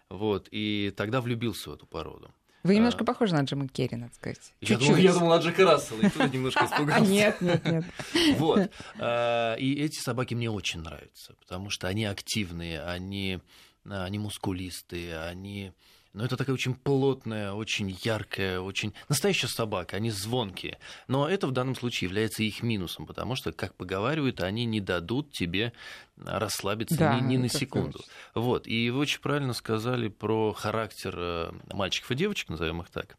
[0.08, 2.32] вот, и тогда влюбился в эту породу.
[2.64, 3.06] Вы немножко а...
[3.06, 4.52] похожи на Джима Керри, надо сказать.
[4.60, 7.10] Я думал, я думал на Джека Рассела, и тут немножко испугался.
[7.10, 7.84] Нет, нет, нет.
[8.38, 8.70] Вот.
[8.98, 13.40] А, и эти собаки мне очень нравятся, потому что они активные, они,
[13.84, 15.72] они мускулистые, они
[16.18, 20.80] но это такая очень плотная, очень яркая, очень настоящая собака, они звонкие.
[21.06, 25.30] Но это в данном случае является их минусом, потому что, как поговаривают, они не дадут
[25.30, 25.72] тебе
[26.16, 27.98] расслабиться да, ни, ни на секунду.
[27.98, 28.12] Точно.
[28.34, 28.66] Вот.
[28.66, 33.16] И вы очень правильно сказали про характер э, мальчиков и девочек, назовем их так.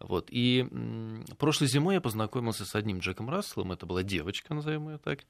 [0.00, 0.26] Вот.
[0.30, 0.66] И
[1.38, 5.20] прошлой зимой я познакомился с одним Джеком Расселом, это была девочка, назовем ее так.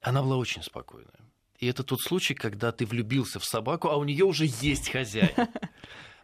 [0.00, 1.14] Она была очень спокойная.
[1.60, 5.30] И это тот случай, когда ты влюбился в собаку, а у нее уже есть хозяин.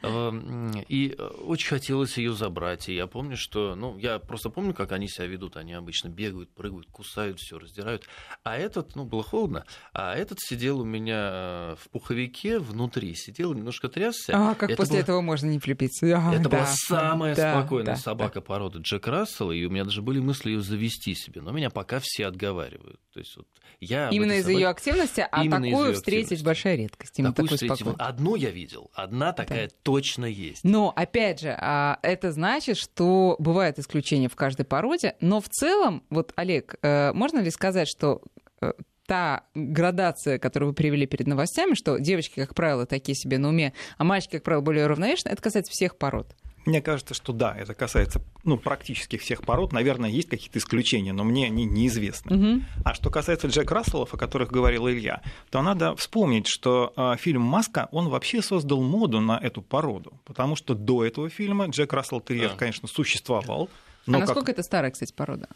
[0.06, 2.88] Эм, и э, очень хотелось ее забрать.
[2.88, 5.56] И я помню, что, ну, я просто помню, как они себя ведут.
[5.56, 8.04] Они обычно бегают, прыгают, кусают, все раздирают.
[8.44, 9.64] А этот, ну, было холодно.
[9.92, 14.32] А этот сидел у меня э, в пуховике внутри, сидел, немножко трясся.
[14.34, 15.00] А как это после было...
[15.00, 16.06] этого можно не влюбиться?
[16.06, 18.40] А, это да, была самая да, спокойная да, собака да.
[18.40, 21.40] породы Джек Рассела, и у меня даже были мысли ее завести себе.
[21.40, 23.00] Но меня пока все отговаривают.
[23.12, 23.46] То есть вот
[23.80, 24.60] я именно из-за собаке...
[24.60, 26.44] ее активности, а такую встретить активности.
[26.44, 27.18] большая редкость.
[27.18, 27.94] Именно такую такой встретить.
[27.98, 29.74] Одну я видел, одна такая да.
[29.96, 30.62] Точно есть.
[30.62, 36.02] Но, опять же, а, это значит, что бывают исключения в каждой породе, но в целом,
[36.10, 38.20] вот, Олег, э, можно ли сказать, что
[38.60, 38.72] э,
[39.06, 43.72] та градация, которую вы привели перед новостями, что девочки, как правило, такие себе на уме,
[43.96, 46.34] а мальчики, как правило, более равновешенные, это касается всех пород?
[46.66, 49.72] Мне кажется, что да, это касается ну, практически всех пород.
[49.72, 52.36] Наверное, есть какие-то исключения, но мне они неизвестны.
[52.36, 52.62] Угу.
[52.84, 57.42] А что касается Джек Расселов, о которых говорил Илья, то надо вспомнить, что э, фильм
[57.42, 60.20] «Маска», он вообще создал моду на эту породу.
[60.24, 62.56] Потому что до этого фильма Джек Рассел Терьер, а.
[62.56, 63.70] конечно, существовал.
[64.06, 64.54] Но а насколько как...
[64.56, 65.48] это старая, кстати, порода?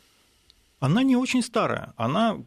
[0.78, 1.92] Она не очень старая.
[1.96, 2.38] Она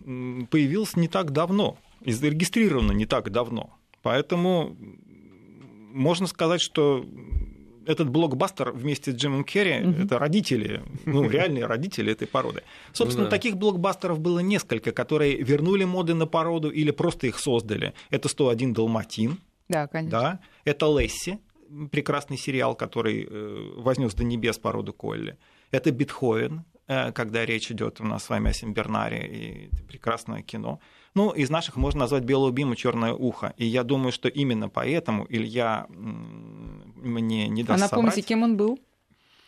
[0.00, 3.70] появилась не так давно, и зарегистрирована не так давно.
[4.02, 4.76] Поэтому
[5.92, 7.04] можно сказать, что
[7.86, 10.02] этот блокбастер вместе с Джимом Керри угу.
[10.02, 12.62] это родители, ну, реальные родители этой породы.
[12.92, 13.36] Собственно, ну, да.
[13.36, 17.94] таких блокбастеров было несколько, которые вернули моды на породу или просто их создали.
[18.10, 19.38] Это 101 Далматин.
[19.68, 20.20] Да, конечно.
[20.20, 20.40] Да.
[20.64, 21.38] Это Лесси,
[21.90, 25.36] прекрасный сериал, который э, вознес до небес породу Колли.
[25.70, 30.42] Это Бетховен, э, когда речь идет у нас с вами о Симбернаре, и это прекрасное
[30.42, 30.80] кино.
[31.14, 33.52] Ну, из наших можно назвать «Белую биму», «Черное ухо».
[33.58, 35.86] И я думаю, что именно поэтому Илья
[37.02, 38.26] мне не даст А напомните, соврать.
[38.26, 38.78] кем он был?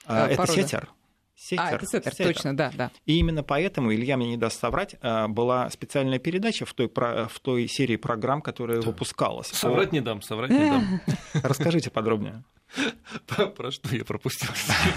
[0.06, 0.90] А, это Сетер.
[1.36, 1.64] Сетер.
[1.64, 2.90] А, это Сетер, Сетер, точно, да, да.
[3.06, 7.40] И именно поэтому, Илья мне не даст соврать, а, была специальная передача в той, в
[7.40, 8.86] той серии программ, которая да.
[8.86, 9.48] выпускалась.
[9.48, 11.00] Соврать не дам, соврать не дам.
[11.42, 12.44] Расскажите подробнее.
[13.56, 14.50] Про, что я пропустил?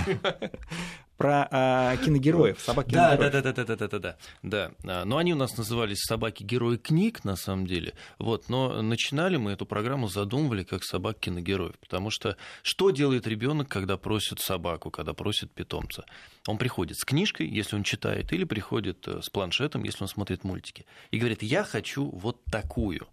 [1.17, 5.05] Про а, киногероев, собаки да, да, да, да, да, да, да, да, да, да.
[5.05, 7.93] Но они у нас назывались собаки-герои книг, на самом деле.
[8.19, 13.67] Вот, но начинали мы эту программу задумывали как собак киногероев, потому что что делает ребенок,
[13.67, 16.05] когда просит собаку, когда просит питомца?
[16.47, 20.43] Он приходит с книжкой, если он читает, или приходит э, с планшетом, если он смотрит
[20.43, 23.07] мультики, и говорит: "Я хочу вот такую".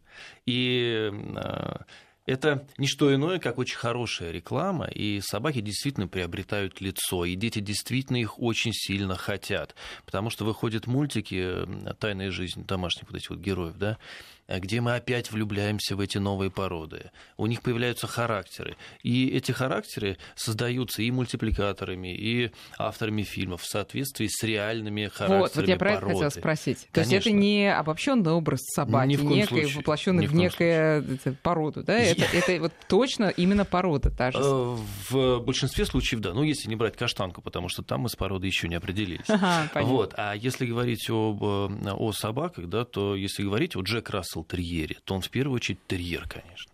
[0.47, 1.85] И а,
[2.27, 7.61] это не что иное, как очень хорошая реклама, и собаки действительно приобретают лицо, и дети
[7.61, 9.75] действительно их очень сильно хотят,
[10.07, 11.67] потому что выходят мультики
[11.99, 13.99] «Тайная жизнь» домашних вот этих вот героев, да,
[14.44, 17.11] Э, где мы опять влюбляемся в эти новые породы.
[17.37, 18.77] У них появляются характеры.
[19.03, 25.57] И эти характеры создаются и мультипликаторами, и авторами фильмов в соответствии с реальными характерами Вот,
[25.57, 26.89] вот я про это хотела спросить.
[26.93, 26.93] Конечно.
[26.93, 31.83] То есть это не обобщенный образ собаки, Ни в некой, воплощенный в, в некую породу,
[31.83, 31.99] да?
[31.99, 34.39] Это, это вот точно именно порода та же?
[34.39, 34.77] Э,
[35.11, 36.35] в большинстве случаев, да.
[36.35, 39.29] Ну, если не брать каштанку, потому что там мы с породой еще не определились.
[39.29, 40.15] Ага, вот.
[40.17, 44.97] А если говорить об, э, о собаках, да, то если говорить, вот Джек Рассел терьере,
[45.05, 46.73] то он в первую очередь терьер, конечно.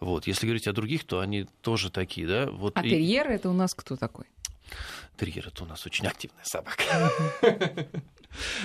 [0.00, 0.26] Вот.
[0.26, 2.46] Если говорить о других, то они тоже такие, да.
[2.50, 2.90] Вот а и...
[2.90, 4.26] терьер это у нас кто такой?
[5.16, 7.10] Терьер это у нас очень активная собака.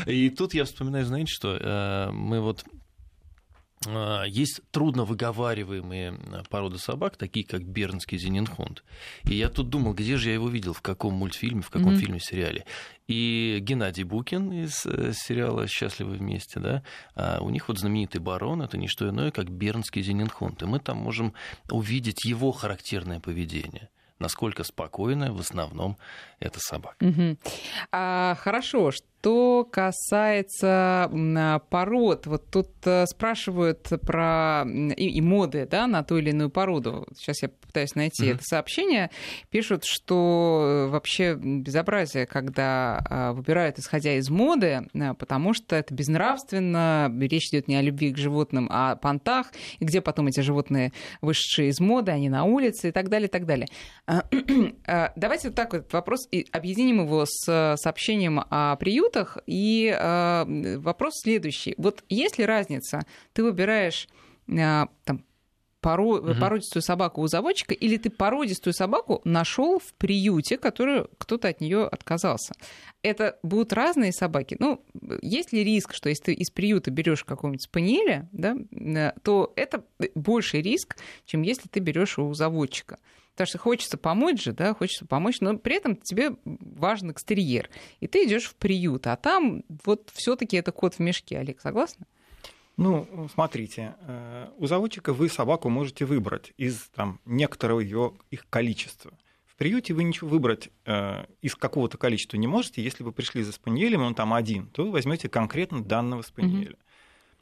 [0.05, 2.65] И тут я вспоминаю, знаете, что э, мы вот
[4.25, 6.17] есть трудно выговариваемые
[6.49, 8.83] породы собак, такие как бернский зенинхунд.
[9.23, 11.99] И я тут думал, где же я его видел, в каком мультфильме, в каком mm-hmm.
[11.99, 12.65] фильме, сериале.
[13.07, 16.83] И Геннадий Букин из э, сериала «Счастливы вместе», да,
[17.15, 20.63] а у них вот знаменитый барон, это не что иное, как бернский зенинхунд.
[20.63, 21.33] И мы там можем
[21.69, 25.97] увидеть его характерное поведение насколько спокойная в основном
[26.39, 27.05] эта собака.
[27.05, 27.37] Угу.
[27.91, 28.91] А, хорошо,
[29.27, 31.11] что касается
[31.69, 37.05] пород, вот тут э, спрашивают про и, и моды да, на ту или иную породу.
[37.13, 38.35] Сейчас я пытаюсь найти mm-hmm.
[38.35, 39.09] это сообщение.
[39.49, 45.93] Пишут, что э, вообще безобразие, когда а, выбирают исходя из моды, э, потому что это
[45.93, 50.39] безнравственно, речь идет не о любви к животным, а о понтах, и где потом эти
[50.39, 53.67] животные вышедшие из моды, они на улице и так далее, и так далее.
[54.05, 54.23] А,
[54.87, 59.37] а, давайте вот так вот вопрос и объединим его с сообщением о приюте приютах.
[59.45, 61.73] И э, вопрос следующий.
[61.77, 63.05] Вот есть ли разница?
[63.33, 64.07] Ты выбираешь
[64.47, 65.23] э, там,
[65.81, 66.17] поро...
[66.17, 66.35] угу.
[66.39, 71.85] породистую собаку у заводчика, или ты породистую собаку нашел в приюте, которую кто-то от нее
[71.85, 72.53] отказался.
[73.01, 74.57] Это будут разные собаки.
[74.59, 74.83] Ну,
[75.21, 79.83] есть ли риск, что если ты из приюта берешь какого-нибудь спаниеля, да, э, то это
[80.15, 82.97] больший риск, чем если ты берешь у заводчика.
[83.37, 87.69] Потому что хочется помочь же, да, хочется помочь, но при этом тебе важен экстерьер.
[87.99, 91.37] И ты идешь в приют, а там вот все-таки это кот в мешке.
[91.37, 92.07] Олег, согласна?
[92.77, 99.15] Ну, смотрите, э, у заводчика вы собаку можете выбрать из там, некоторого ее, их количества.
[99.45, 102.83] В приюте вы ничего выбрать э, из какого-то количества не можете.
[102.83, 106.75] Если вы пришли за спаниелем, он там один, то вы возьмете конкретно данного спаниеля.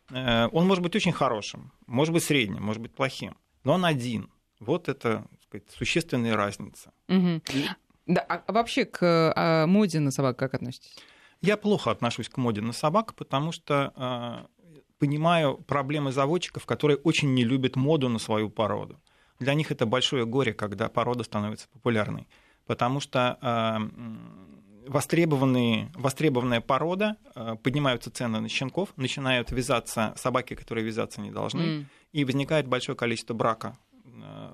[0.09, 0.45] Mm-hmm.
[0.45, 4.29] Э, он может быть очень хорошим, может быть средним, может быть плохим, но он один.
[4.59, 5.25] Вот это
[5.59, 6.91] сказать, существенная разница.
[7.07, 7.69] Mm-hmm.
[8.07, 10.95] Да, а вообще к а, моде на собак как относитесь?
[11.41, 17.33] Я плохо отношусь к моде на собак, потому что э, понимаю проблемы заводчиков, которые очень
[17.33, 18.99] не любят моду на свою породу.
[19.39, 22.27] Для них это большое горе, когда порода становится популярной,
[22.65, 30.85] потому что э, востребованные, востребованная порода, э, поднимаются цены на щенков, начинают вязаться собаки, которые
[30.85, 31.85] вязаться не должны, mm.
[32.13, 33.77] и возникает большое количество брака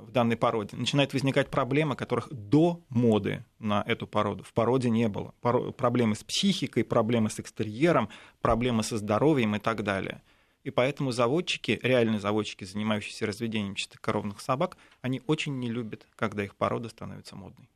[0.02, 5.08] в данной породе, начинают возникать проблемы, которых до моды на эту породу в породе не
[5.08, 5.34] было.
[5.78, 8.10] Проблемы с психикой, проблемы с экстерьером,
[8.42, 10.22] проблемы со здоровьем и так далее.
[10.64, 16.56] И поэтому заводчики, реальные заводчики, занимающиеся разведением чистокоровных собак, они очень не любят, когда их
[16.56, 17.70] порода становится модной.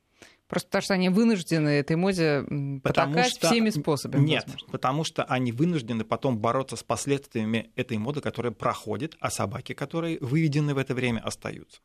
[0.48, 2.44] Просто потому что они вынуждены этой моде
[2.82, 3.48] потакать что...
[3.48, 4.24] всеми способами.
[4.24, 4.68] Нет, возможно.
[4.70, 10.18] потому что они вынуждены потом бороться с последствиями этой моды, которая проходит, а собаки, которые
[10.20, 11.80] выведены в это время, остаются.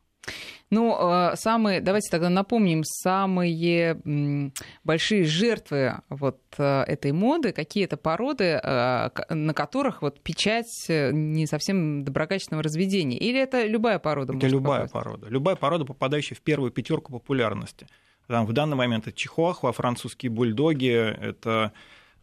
[0.70, 4.52] Ну, э, самые, давайте тогда напомним, самые
[4.84, 11.46] большие жертвы вот э, этой моды, какие это породы, э, на которых вот печать не
[11.46, 13.18] совсем доброкачественного разведения?
[13.18, 14.34] Или это любая порода?
[14.34, 14.92] Это любая попасть?
[14.92, 15.26] порода.
[15.28, 17.86] Любая порода, попадающая в первую пятерку популярности.
[18.26, 21.72] Там, в данный момент это чихуахуа, французские бульдоги, это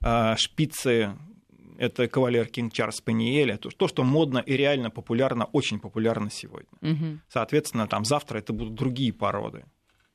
[0.01, 1.15] э, шпицы,
[1.77, 6.69] это кавалер Кинг Чарльз Спаниеля, то, то, что модно и реально популярно, очень популярно сегодня.
[6.81, 7.19] Угу.
[7.29, 9.65] Соответственно, там завтра это будут другие породы.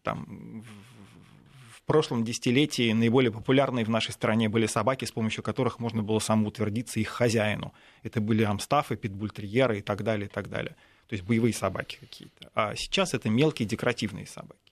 [0.03, 5.79] Там, в, в прошлом десятилетии наиболее популярные в нашей стране были собаки, с помощью которых
[5.79, 7.73] можно было самоутвердиться их хозяину.
[8.03, 10.77] Это были амстафы, питбультерьеры и так далее, и так далее.
[11.09, 12.51] То есть боевые собаки какие-то.
[12.55, 14.63] А сейчас это мелкие декоративные собаки.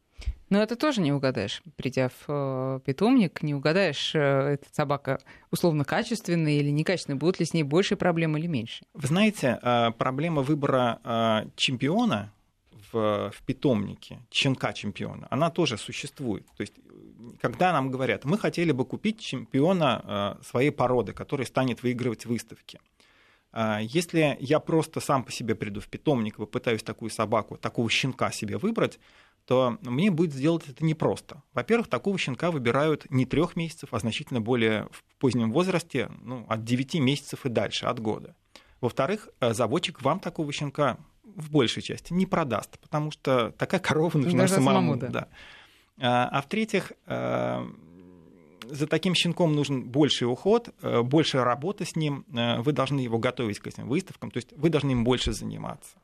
[0.52, 1.62] Но это тоже не угадаешь.
[1.76, 5.18] Придя в э, питомник, не угадаешь, э, эта собака
[5.50, 8.84] условно качественная или некачественная, будут ли с ней больше проблем или меньше.
[8.92, 12.34] Вы знаете, э, проблема выбора чемпиона
[12.92, 16.44] в, в питомнике, щенка чемпиона, она тоже существует.
[16.58, 16.74] То есть,
[17.40, 22.78] когда нам говорят, мы хотели бы купить чемпиона своей породы, который станет выигрывать выставки.
[23.80, 28.30] Если я просто сам по себе приду в питомник и попытаюсь такую собаку, такого щенка
[28.30, 28.98] себе выбрать,
[29.46, 31.42] то мне будет сделать это непросто.
[31.52, 36.64] Во-первых, такого щенка выбирают не трех месяцев, а значительно более в позднем возрасте, ну, от
[36.64, 38.34] 9 месяцев и дальше, от года.
[38.80, 44.18] Во-вторых, э, заводчик вам такого щенка в большей части не продаст, потому что такая корова
[44.18, 44.94] нужна Даже самому.
[44.94, 45.08] самому да.
[45.08, 45.28] Да.
[46.00, 47.66] А, а в-третьих, э,
[48.68, 53.60] за таким щенком нужен больший уход, э, больше работы с ним, вы должны его готовить
[53.60, 55.96] к этим выставкам, то есть вы должны им больше заниматься.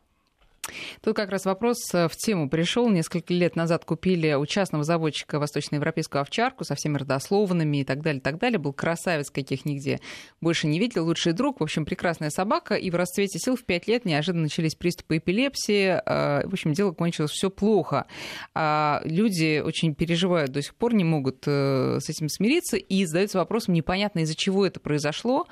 [1.02, 2.88] Тут как раз вопрос э, в тему пришел.
[2.88, 8.20] Несколько лет назад купили у частного заводчика восточноевропейскую овчарку со всеми родословными и так далее,
[8.20, 8.58] так далее.
[8.58, 10.00] Был красавец, каких нигде
[10.40, 11.60] больше не видел, лучший друг.
[11.60, 12.74] В общем, прекрасная собака.
[12.74, 16.00] И в расцвете сил в пять лет неожиданно начались приступы эпилепсии.
[16.04, 18.06] Э, в общем, дело кончилось все плохо.
[18.54, 23.38] А люди очень переживают до сих пор, не могут э, с этим смириться и задаются
[23.38, 25.46] вопросом, непонятно из-за чего это произошло.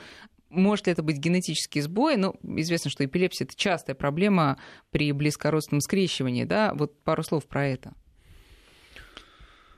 [0.50, 2.16] Может ли это быть генетический сбой?
[2.16, 4.58] Ну, известно, что эпилепсия– это частая проблема
[4.90, 6.72] при близкородственном скрещивании, да?
[6.74, 7.92] Вот пару слов про это.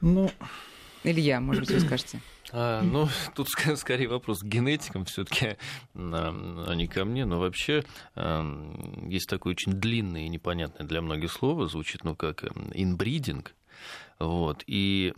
[0.00, 0.30] Ну...
[1.04, 2.20] Илья, может быть, вы скажете.
[2.50, 5.58] А, ну, тут скорее вопрос к генетикам все-таки,
[5.94, 7.84] а не ко мне, но вообще
[8.16, 13.54] есть такое очень длинное и непонятное для многих слово, звучит, ну, как инбридинг,
[14.18, 15.12] вот, и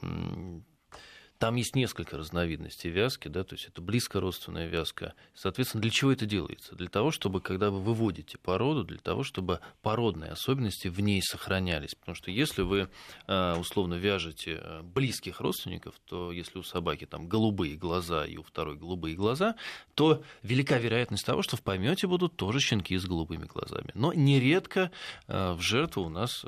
[1.40, 5.14] там есть несколько разновидностей вязки, да, то есть это близкородственная вязка.
[5.34, 6.76] Соответственно, для чего это делается?
[6.76, 11.94] Для того, чтобы, когда вы выводите породу, для того, чтобы породные особенности в ней сохранялись.
[11.94, 12.90] Потому что если вы
[13.26, 18.42] а, условно вяжете а, близких родственников, то если у собаки там голубые глаза и у
[18.42, 19.56] второй голубые глаза,
[19.94, 23.92] то велика вероятность того, что в помете будут тоже щенки с голубыми глазами.
[23.94, 24.90] Но нередко
[25.26, 26.44] а, в жертву у нас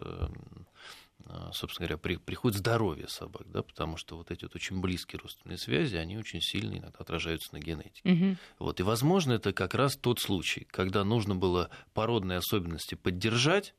[1.52, 5.58] собственно говоря, при, приходит здоровье собак, да, потому что вот эти вот очень близкие родственные
[5.58, 8.00] связи, они очень сильно иногда отражаются на генетике.
[8.04, 8.36] Угу.
[8.58, 13.74] Вот, и, возможно, это как раз тот случай, когда нужно было породные особенности поддержать,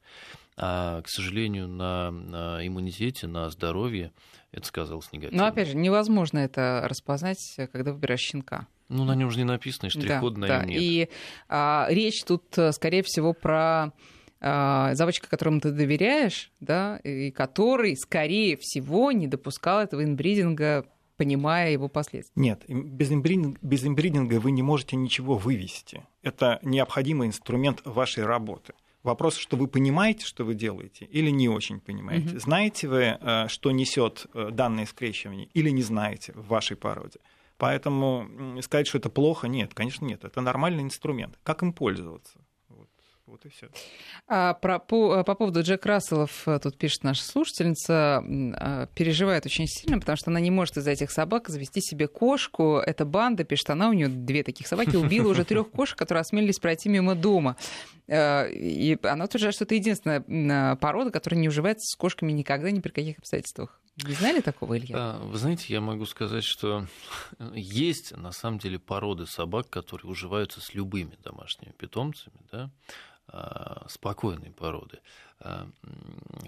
[0.56, 4.12] а, к сожалению, на, на иммунитете, на здоровье
[4.52, 5.44] это сказалось негативно.
[5.44, 7.40] Но, опять же, невозможно это распознать,
[7.72, 8.68] когда выбираешь щенка.
[8.90, 10.66] Ну, на нем же не написано, штрих-код да, на нем да.
[10.66, 10.82] нет.
[10.82, 11.10] И
[11.50, 13.92] а, речь тут, скорее всего, про а,
[14.44, 21.72] заводчика, которому ты доверяешь, да, и который, скорее всего, не допускал этого инбридинга по понимая
[21.72, 22.34] его последствия.
[22.42, 26.06] Нет, без имбридинга, без имбридинга вы не можете ничего вывести.
[26.22, 28.74] Это необходимый инструмент вашей работы.
[29.04, 32.30] Вопрос, что вы понимаете, что вы делаете, или не очень понимаете.
[32.32, 32.40] Угу.
[32.40, 37.20] Знаете вы, э, что несет э, данное скрещивание, или не знаете в вашей породе.
[37.58, 40.24] Поэтому сказать, что это плохо, нет, конечно, нет.
[40.24, 41.38] Это нормальный инструмент.
[41.44, 42.40] Как им пользоваться?
[43.26, 43.70] Вот и все.
[44.28, 49.66] А, про, по, по поводу Джек Расселов, э, тут пишет наша слушательница, а, переживает очень
[49.66, 52.80] сильно, потому что она не может из этих собак завести себе кошку.
[52.80, 56.60] Эта банда, пишет она, у нее две таких собаки, убила уже трех кошек, которые осмелились
[56.60, 57.56] пройти мимо дома.
[58.08, 62.82] Э, и она утверждает, что это единственная порода, которая не уживается с кошками никогда, ни
[62.82, 63.80] при каких обстоятельствах.
[63.98, 64.96] Не знали такого, Илья?
[64.98, 66.88] А, вы знаете, я могу сказать, что
[67.54, 72.72] есть на самом деле породы собак, которые уживаются с любыми домашними питомцами, да,
[73.28, 75.00] а, спокойной породы.
[75.40, 75.68] А,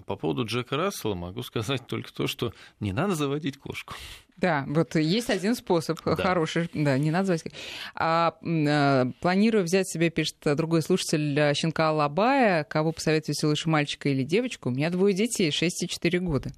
[0.08, 3.94] по поводу Джека Рассела могу сказать только то, что не надо заводить кошку.
[4.38, 6.16] Да, вот есть один способ да.
[6.16, 7.54] хороший, да, не надо заводить.
[7.94, 14.24] А, а, планирую взять себе, пишет другой слушатель, щенка Алабая, кого посоветуете лучше, мальчика или
[14.24, 14.70] девочку?
[14.70, 16.50] У меня двое детей, 6 и 4 года.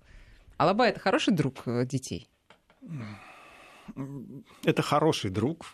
[0.57, 2.29] Алабай— это хороший друг э, детей?
[4.63, 5.65] Это хороший друг,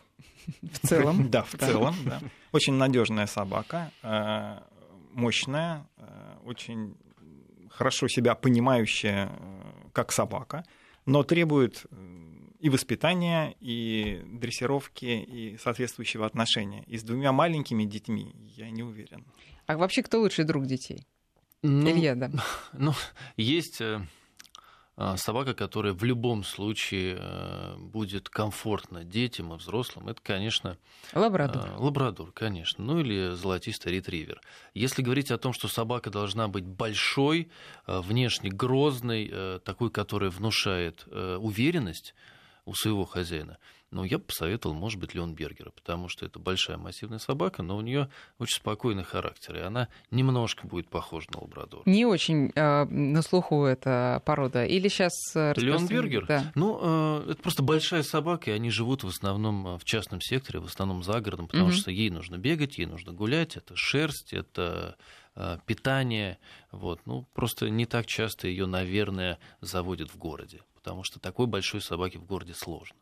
[0.62, 1.30] в целом.
[1.30, 2.20] Да, в целом, да.
[2.52, 4.60] Очень надежная собака, э,
[5.14, 6.96] мощная, э, очень
[7.70, 9.32] хорошо себя понимающая
[9.94, 10.66] как собака,
[11.06, 11.86] но требует
[12.60, 16.84] и воспитания, и дрессировки, и соответствующего отношения.
[16.88, 19.26] И с двумя маленькими детьми я не уверен.
[19.66, 21.08] А вообще кто лучший друг детей?
[21.62, 22.32] Ну, Илья, да.
[22.74, 22.94] Ну,
[23.38, 23.82] есть
[25.18, 30.78] собака, которая в любом случае э, будет комфортна детям и взрослым, это, конечно...
[31.14, 31.70] Лабрадор.
[31.76, 32.84] А, лабрадор, конечно.
[32.84, 34.40] Ну или золотистый ретривер.
[34.76, 37.50] Если говорить о том, что собака должна быть большой,
[37.88, 42.14] э, внешне грозной, э, такой, которая внушает уверенность
[42.66, 43.58] у своего хозяина,
[43.94, 47.78] ну, я бы посоветовал, может быть, Леон Бергера, потому что это большая массивная собака, но
[47.78, 48.10] у нее
[48.40, 51.84] очень спокойный характер, и она немножко будет похожа на лабрадора.
[51.86, 54.66] Не очень э, на слуху эта порода.
[54.66, 55.14] Или сейчас...
[55.36, 56.26] Э, Леон Бергер?
[56.26, 56.52] Да.
[56.56, 60.60] Ну, э, это просто большая собака, и они живут в основном э, в частном секторе,
[60.60, 61.74] в основном за городом, потому угу.
[61.74, 64.96] что ей нужно бегать, ей нужно гулять, это шерсть, это
[65.36, 66.40] э, питание.
[66.72, 67.02] Вот.
[67.06, 72.20] Ну, просто не так часто ее, наверное, заводят в городе, потому что такой большой собаке
[72.20, 72.98] в городе сложно.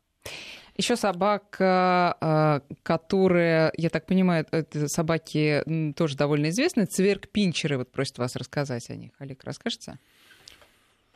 [0.77, 5.63] Еще собака, а, которая, я так понимаю, это собаки
[5.97, 9.11] тоже довольно известны, цверк-пинчеры, вот просят вас рассказать о них.
[9.17, 9.97] Олег, расскажете?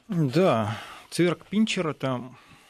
[0.08, 0.78] Да,
[1.12, 2.24] цверк-пинчер— это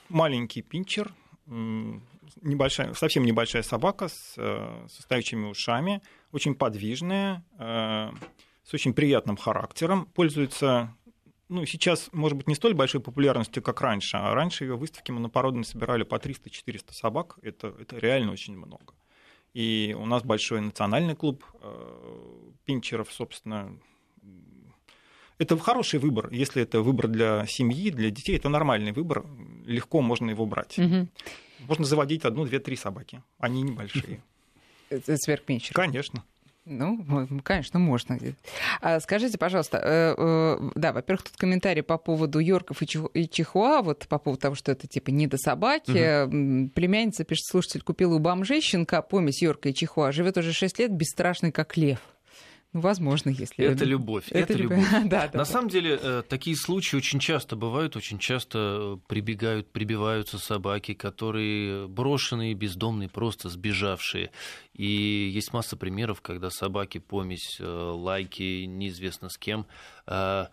[0.10, 1.14] маленький пинчер,
[1.48, 8.12] небольшая, совсем небольшая собака с, э, со стоячими ушами, очень подвижная, э,
[8.64, 10.94] с очень приятным характером, пользуется
[11.56, 14.18] ну, сейчас, может быть, не столь большой популярностью, как раньше.
[14.18, 17.40] А раньше ее выставки монопородные собирали по 300-400 собак.
[17.42, 18.94] Это, это реально очень много.
[19.54, 23.80] И у нас большой национальный клуб э, пинчеров, собственно.
[25.38, 26.30] Это хороший выбор.
[26.32, 29.26] Если это выбор для семьи, для детей, это нормальный выбор.
[29.66, 30.78] Легко можно его брать.
[30.78, 31.08] Угу.
[31.68, 33.24] Можно заводить одну, две, три собаки.
[33.40, 34.22] Они небольшие.
[34.90, 35.74] Это сверхпинчер.
[35.74, 36.24] Конечно.
[36.66, 37.06] Ну,
[37.44, 38.18] конечно, можно.
[38.82, 44.08] А скажите, пожалуйста, э, э, да, во-первых, тут комментарий по поводу Йорков и Чихуа, вот
[44.08, 46.24] по поводу того, что это типа не до собаки.
[46.24, 46.72] Угу.
[46.74, 50.92] Племянница, пишет слушатель, купила у бомжей щенка помесь Йорка и Чихуа, живет уже 6 лет,
[50.92, 52.00] бесстрашный как лев.
[52.76, 53.64] Ну, возможно, если...
[53.64, 54.86] Это любовь, это, это любовь.
[55.06, 60.38] да, да, На самом деле, э, такие случаи очень часто бывают, очень часто прибегают, прибиваются
[60.40, 64.30] собаки, которые брошенные, бездомные, просто сбежавшие.
[64.74, 69.68] И есть масса примеров, когда собаки, помесь, э, лайки, неизвестно с кем,
[70.08, 70.48] э,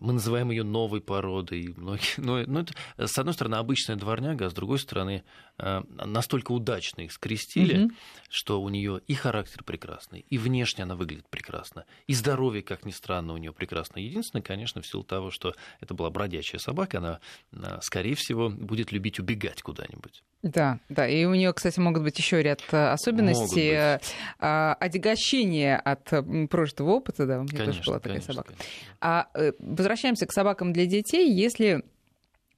[0.00, 1.74] мы называем ее новой породой.
[1.76, 2.72] Многие, но, но это,
[3.06, 7.92] с одной стороны, обычная дворняга, а с другой стороны, э, настолько удачно их скрестили, угу.
[8.28, 12.90] что у нее и характер прекрасный, и внешне она выглядит прекрасно, и здоровье, как ни
[12.90, 13.98] странно, у нее прекрасно.
[13.98, 17.20] Единственное, конечно, в силу того, что это была бродячая собака, она,
[17.52, 20.22] э, скорее всего, будет любить убегать куда-нибудь.
[20.42, 21.08] Да, да.
[21.08, 23.98] И у нее, кстати, могут быть еще ряд э, особенностей.
[24.38, 26.10] А, отягощения от
[26.50, 28.52] прожитого опыта, да, у меня конечно, тоже была такая конечно, собака.
[28.52, 28.66] Конечно.
[29.00, 29.28] А
[29.58, 31.32] возвращаемся к собакам для детей.
[31.32, 31.82] Если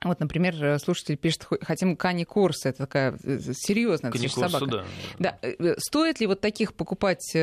[0.03, 4.67] вот, например, слушатель пишет, хотим Кани Корс, это такая э, серьезная собака.
[4.67, 4.85] Да.
[5.19, 5.39] да.
[5.43, 7.35] Э, стоит ли вот таких покупать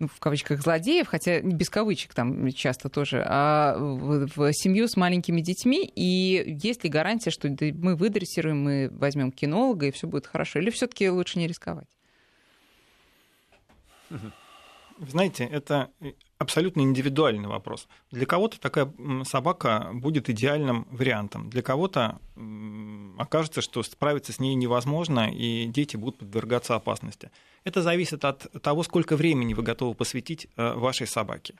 [0.00, 4.96] ну, в кавычках злодеев, хотя без кавычек там часто тоже, а в, в семью с
[4.96, 10.26] маленькими детьми, и есть ли гарантия, что мы выдрессируем, мы возьмем кинолога, и все будет
[10.26, 11.88] хорошо, или все-таки лучше не рисковать?
[14.10, 15.90] Вы знаете, это
[16.38, 17.88] абсолютно индивидуальный вопрос.
[18.10, 18.92] Для кого-то такая
[19.24, 22.18] собака будет идеальным вариантом, для кого-то
[23.18, 27.30] окажется, что справиться с ней невозможно, и дети будут подвергаться опасности.
[27.64, 31.54] Это зависит от того, сколько времени вы готовы посвятить э, вашей собаке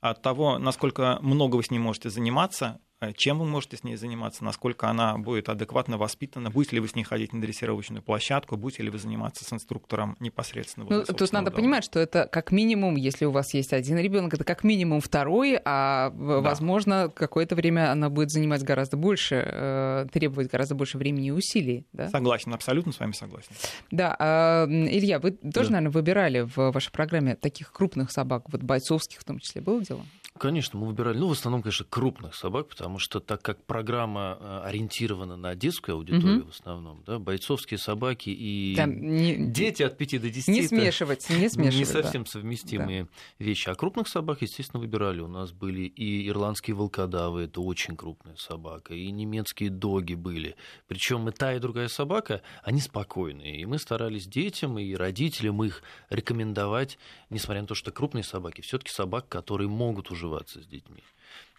[0.00, 2.80] от того, насколько много вы с ней можете заниматься,
[3.16, 6.94] чем вы можете с ней заниматься, насколько она будет адекватно воспитана, будете ли вы с
[6.94, 10.86] ней ходить на дрессировочную площадку, будете ли вы заниматься с инструктором непосредственно.
[10.88, 11.56] Ну, тут надо дома.
[11.56, 15.58] понимать, что это как минимум, если у вас есть один ребенок, это как минимум второй,
[15.64, 16.40] а да.
[16.40, 21.86] возможно какое-то время она будет занимать гораздо больше, э, требовать гораздо больше времени и усилий.
[21.92, 22.08] Да?
[22.08, 23.50] Согласен, абсолютно с вами согласен.
[23.90, 25.74] Да, а, Илья, вы тоже, да.
[25.74, 30.00] наверное, выбирали в вашей программе таких крупных собак, вот бойцовских в том числе, было дело?
[30.38, 34.60] Конечно, мы выбирали, ну, в основном, конечно, крупных собак, потому что так как программа э,
[34.64, 36.48] ориентирована на детскую аудиторию угу.
[36.48, 41.28] в основном, да, бойцовские собаки и Там не, дети от 5 до 10 не смешивать,
[41.30, 42.30] не смешивать, не совсем да.
[42.30, 43.44] совместимые да.
[43.44, 43.68] вещи.
[43.68, 45.20] А крупных собак, естественно, выбирали.
[45.20, 50.56] У нас были и ирландские волкодавы, это очень крупная собака, и немецкие доги были.
[50.86, 53.60] Причем и та, и другая собака, они спокойные.
[53.60, 56.98] И мы старались детям и родителям их рекомендовать,
[57.30, 61.02] несмотря на то, что крупные собаки, все-таки собак, которые могут уже уживаться с детьми.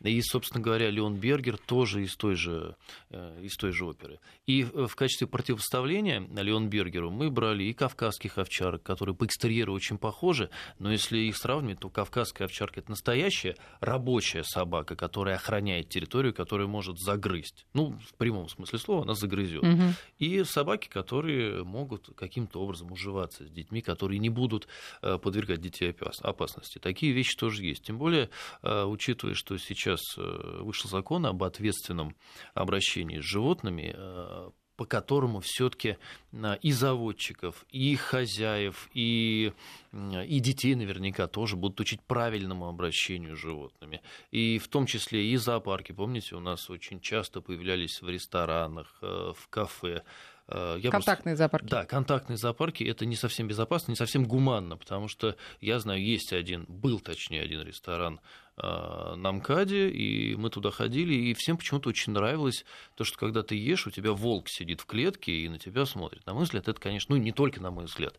[0.01, 2.75] И, собственно говоря, Леон Бергер тоже из той же,
[3.09, 4.19] э, из той же оперы.
[4.45, 9.97] И в качестве противопоставления Леон Бергеру мы брали и кавказских овчарок, которые по экстерьеру очень
[9.97, 16.33] похожи, но если их сравнивать, то кавказская овчарка– это настоящая рабочая собака, которая охраняет территорию,
[16.33, 17.65] которая может загрызть.
[17.73, 19.63] Ну, в прямом смысле слова, она загрызет.
[19.63, 19.83] Угу.
[20.19, 24.67] И собаки, которые могут каким-то образом уживаться с детьми, которые не будут
[25.01, 26.79] э, подвергать детей опасности.
[26.79, 27.83] Такие вещи тоже есть.
[27.83, 28.29] Тем более,
[28.61, 32.15] э, учитывая, что сейчас сейчас э, вышел закон об ответственном
[32.53, 35.97] обращении с животными, э, по которому все-таки
[36.31, 39.53] э, и заводчиков, и хозяев, и,
[39.93, 44.01] и детей наверняка тоже будут учить правильному обращению с животными.
[44.31, 45.93] И в том числе и зоопарки.
[45.93, 50.03] Помните, у нас очень часто появлялись в ресторанах, в кафе
[50.49, 51.35] я контактные просто...
[51.35, 51.67] зоопарки.
[51.67, 56.31] Да, контактные зоопарки это не совсем безопасно, не совсем гуманно, потому что я знаю, есть
[56.31, 58.21] один, был точнее один ресторан
[58.57, 63.55] на МКАДе, и мы туда ходили, и всем почему-то очень нравилось то, что когда ты
[63.55, 66.25] ешь, у тебя волк сидит в клетке и на тебя смотрит.
[66.25, 68.17] На мой взгляд, это, конечно, ну не только на мой взгляд,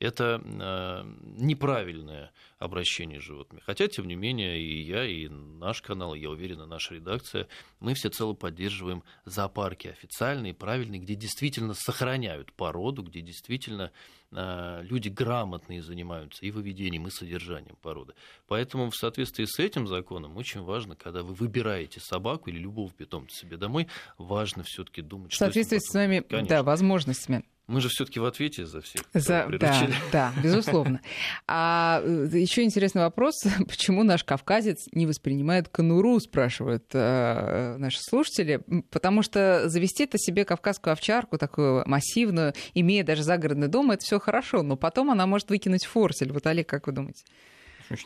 [0.00, 1.04] это э,
[1.40, 3.62] неправильное обращение с животными.
[3.64, 7.48] Хотя, тем не менее, и я, и наш канал, и, я уверен, и наша редакция,
[7.80, 13.90] мы всецело поддерживаем зоопарки официальные, правильные, где действительно сохраняют породу, где действительно
[14.30, 18.14] э, люди грамотные занимаются и выведением, и содержанием породы.
[18.46, 23.36] Поэтому в соответствии с этим законом очень важно, когда вы выбираете собаку или любого питомца
[23.36, 25.44] себе домой, важно все-таки думать, что...
[25.44, 27.44] В соответствии с своими да, возможностями.
[27.68, 29.02] Мы же все-таки в ответе за всех.
[29.12, 29.46] За...
[29.60, 31.00] Да, да, безусловно.
[31.46, 33.34] А э, еще интересный вопрос:
[33.68, 38.62] почему наш кавказец не воспринимает конуру, спрашивают э, наши слушатели.
[38.90, 44.18] Потому что завести это себе кавказскую овчарку, такую массивную, имея даже загородный дом, это все
[44.18, 46.32] хорошо, но потом она может выкинуть форсель.
[46.32, 47.24] Вот, Олег, как вы думаете?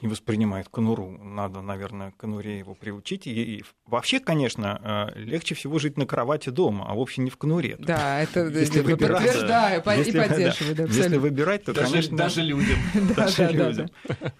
[0.03, 1.11] Не воспринимает конуру.
[1.11, 3.26] Надо, наверное, конуре его приучить.
[3.26, 7.76] И вообще, конечно, э, легче всего жить на кровати дома, а вовсе не в конуре.
[7.78, 10.74] Да, это если выбирать, подтверждаю если, и поддерживаю.
[10.74, 12.16] Да, если выбирать, то, даже, конечно...
[12.16, 12.78] Даже людям.
[13.16, 13.91] Даже людям.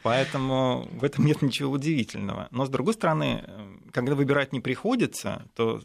[0.03, 2.49] Поэтому в этом нет ничего удивительного.
[2.51, 3.45] Но, с другой стороны,
[3.93, 5.80] когда выбирать не приходится, то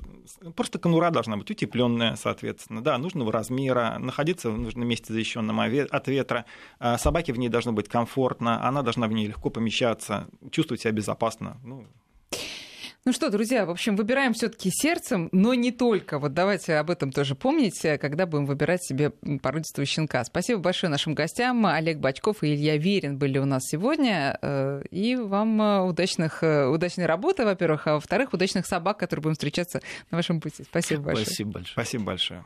[0.55, 6.07] просто конура должна быть утепленная, соответственно, да, нужного размера, находиться в нужном месте защищенном от
[6.07, 6.45] ветра,
[6.79, 10.91] а собаке в ней должно быть комфортно, она должна в ней легко помещаться, чувствовать себя
[10.91, 11.57] безопасно.
[11.63, 11.85] Ну,
[13.07, 16.19] ну что, друзья, в общем, выбираем все-таки сердцем, но не только.
[16.19, 20.25] Вот давайте об этом тоже помнить, когда будем выбирать себе породистого щенка.
[20.25, 21.65] Спасибо большое нашим гостям.
[21.65, 24.37] Олег Бачков и Илья Верин были у нас сегодня.
[24.41, 29.35] Э, и вам э, удачных, э, удачной работы, во-первых, а во-вторых, удачных собак, которые будем
[29.35, 29.81] встречаться
[30.11, 30.63] на вашем пути.
[30.63, 31.25] Спасибо большое.
[31.27, 31.73] Спасибо большое.
[31.73, 32.43] Спасибо большое.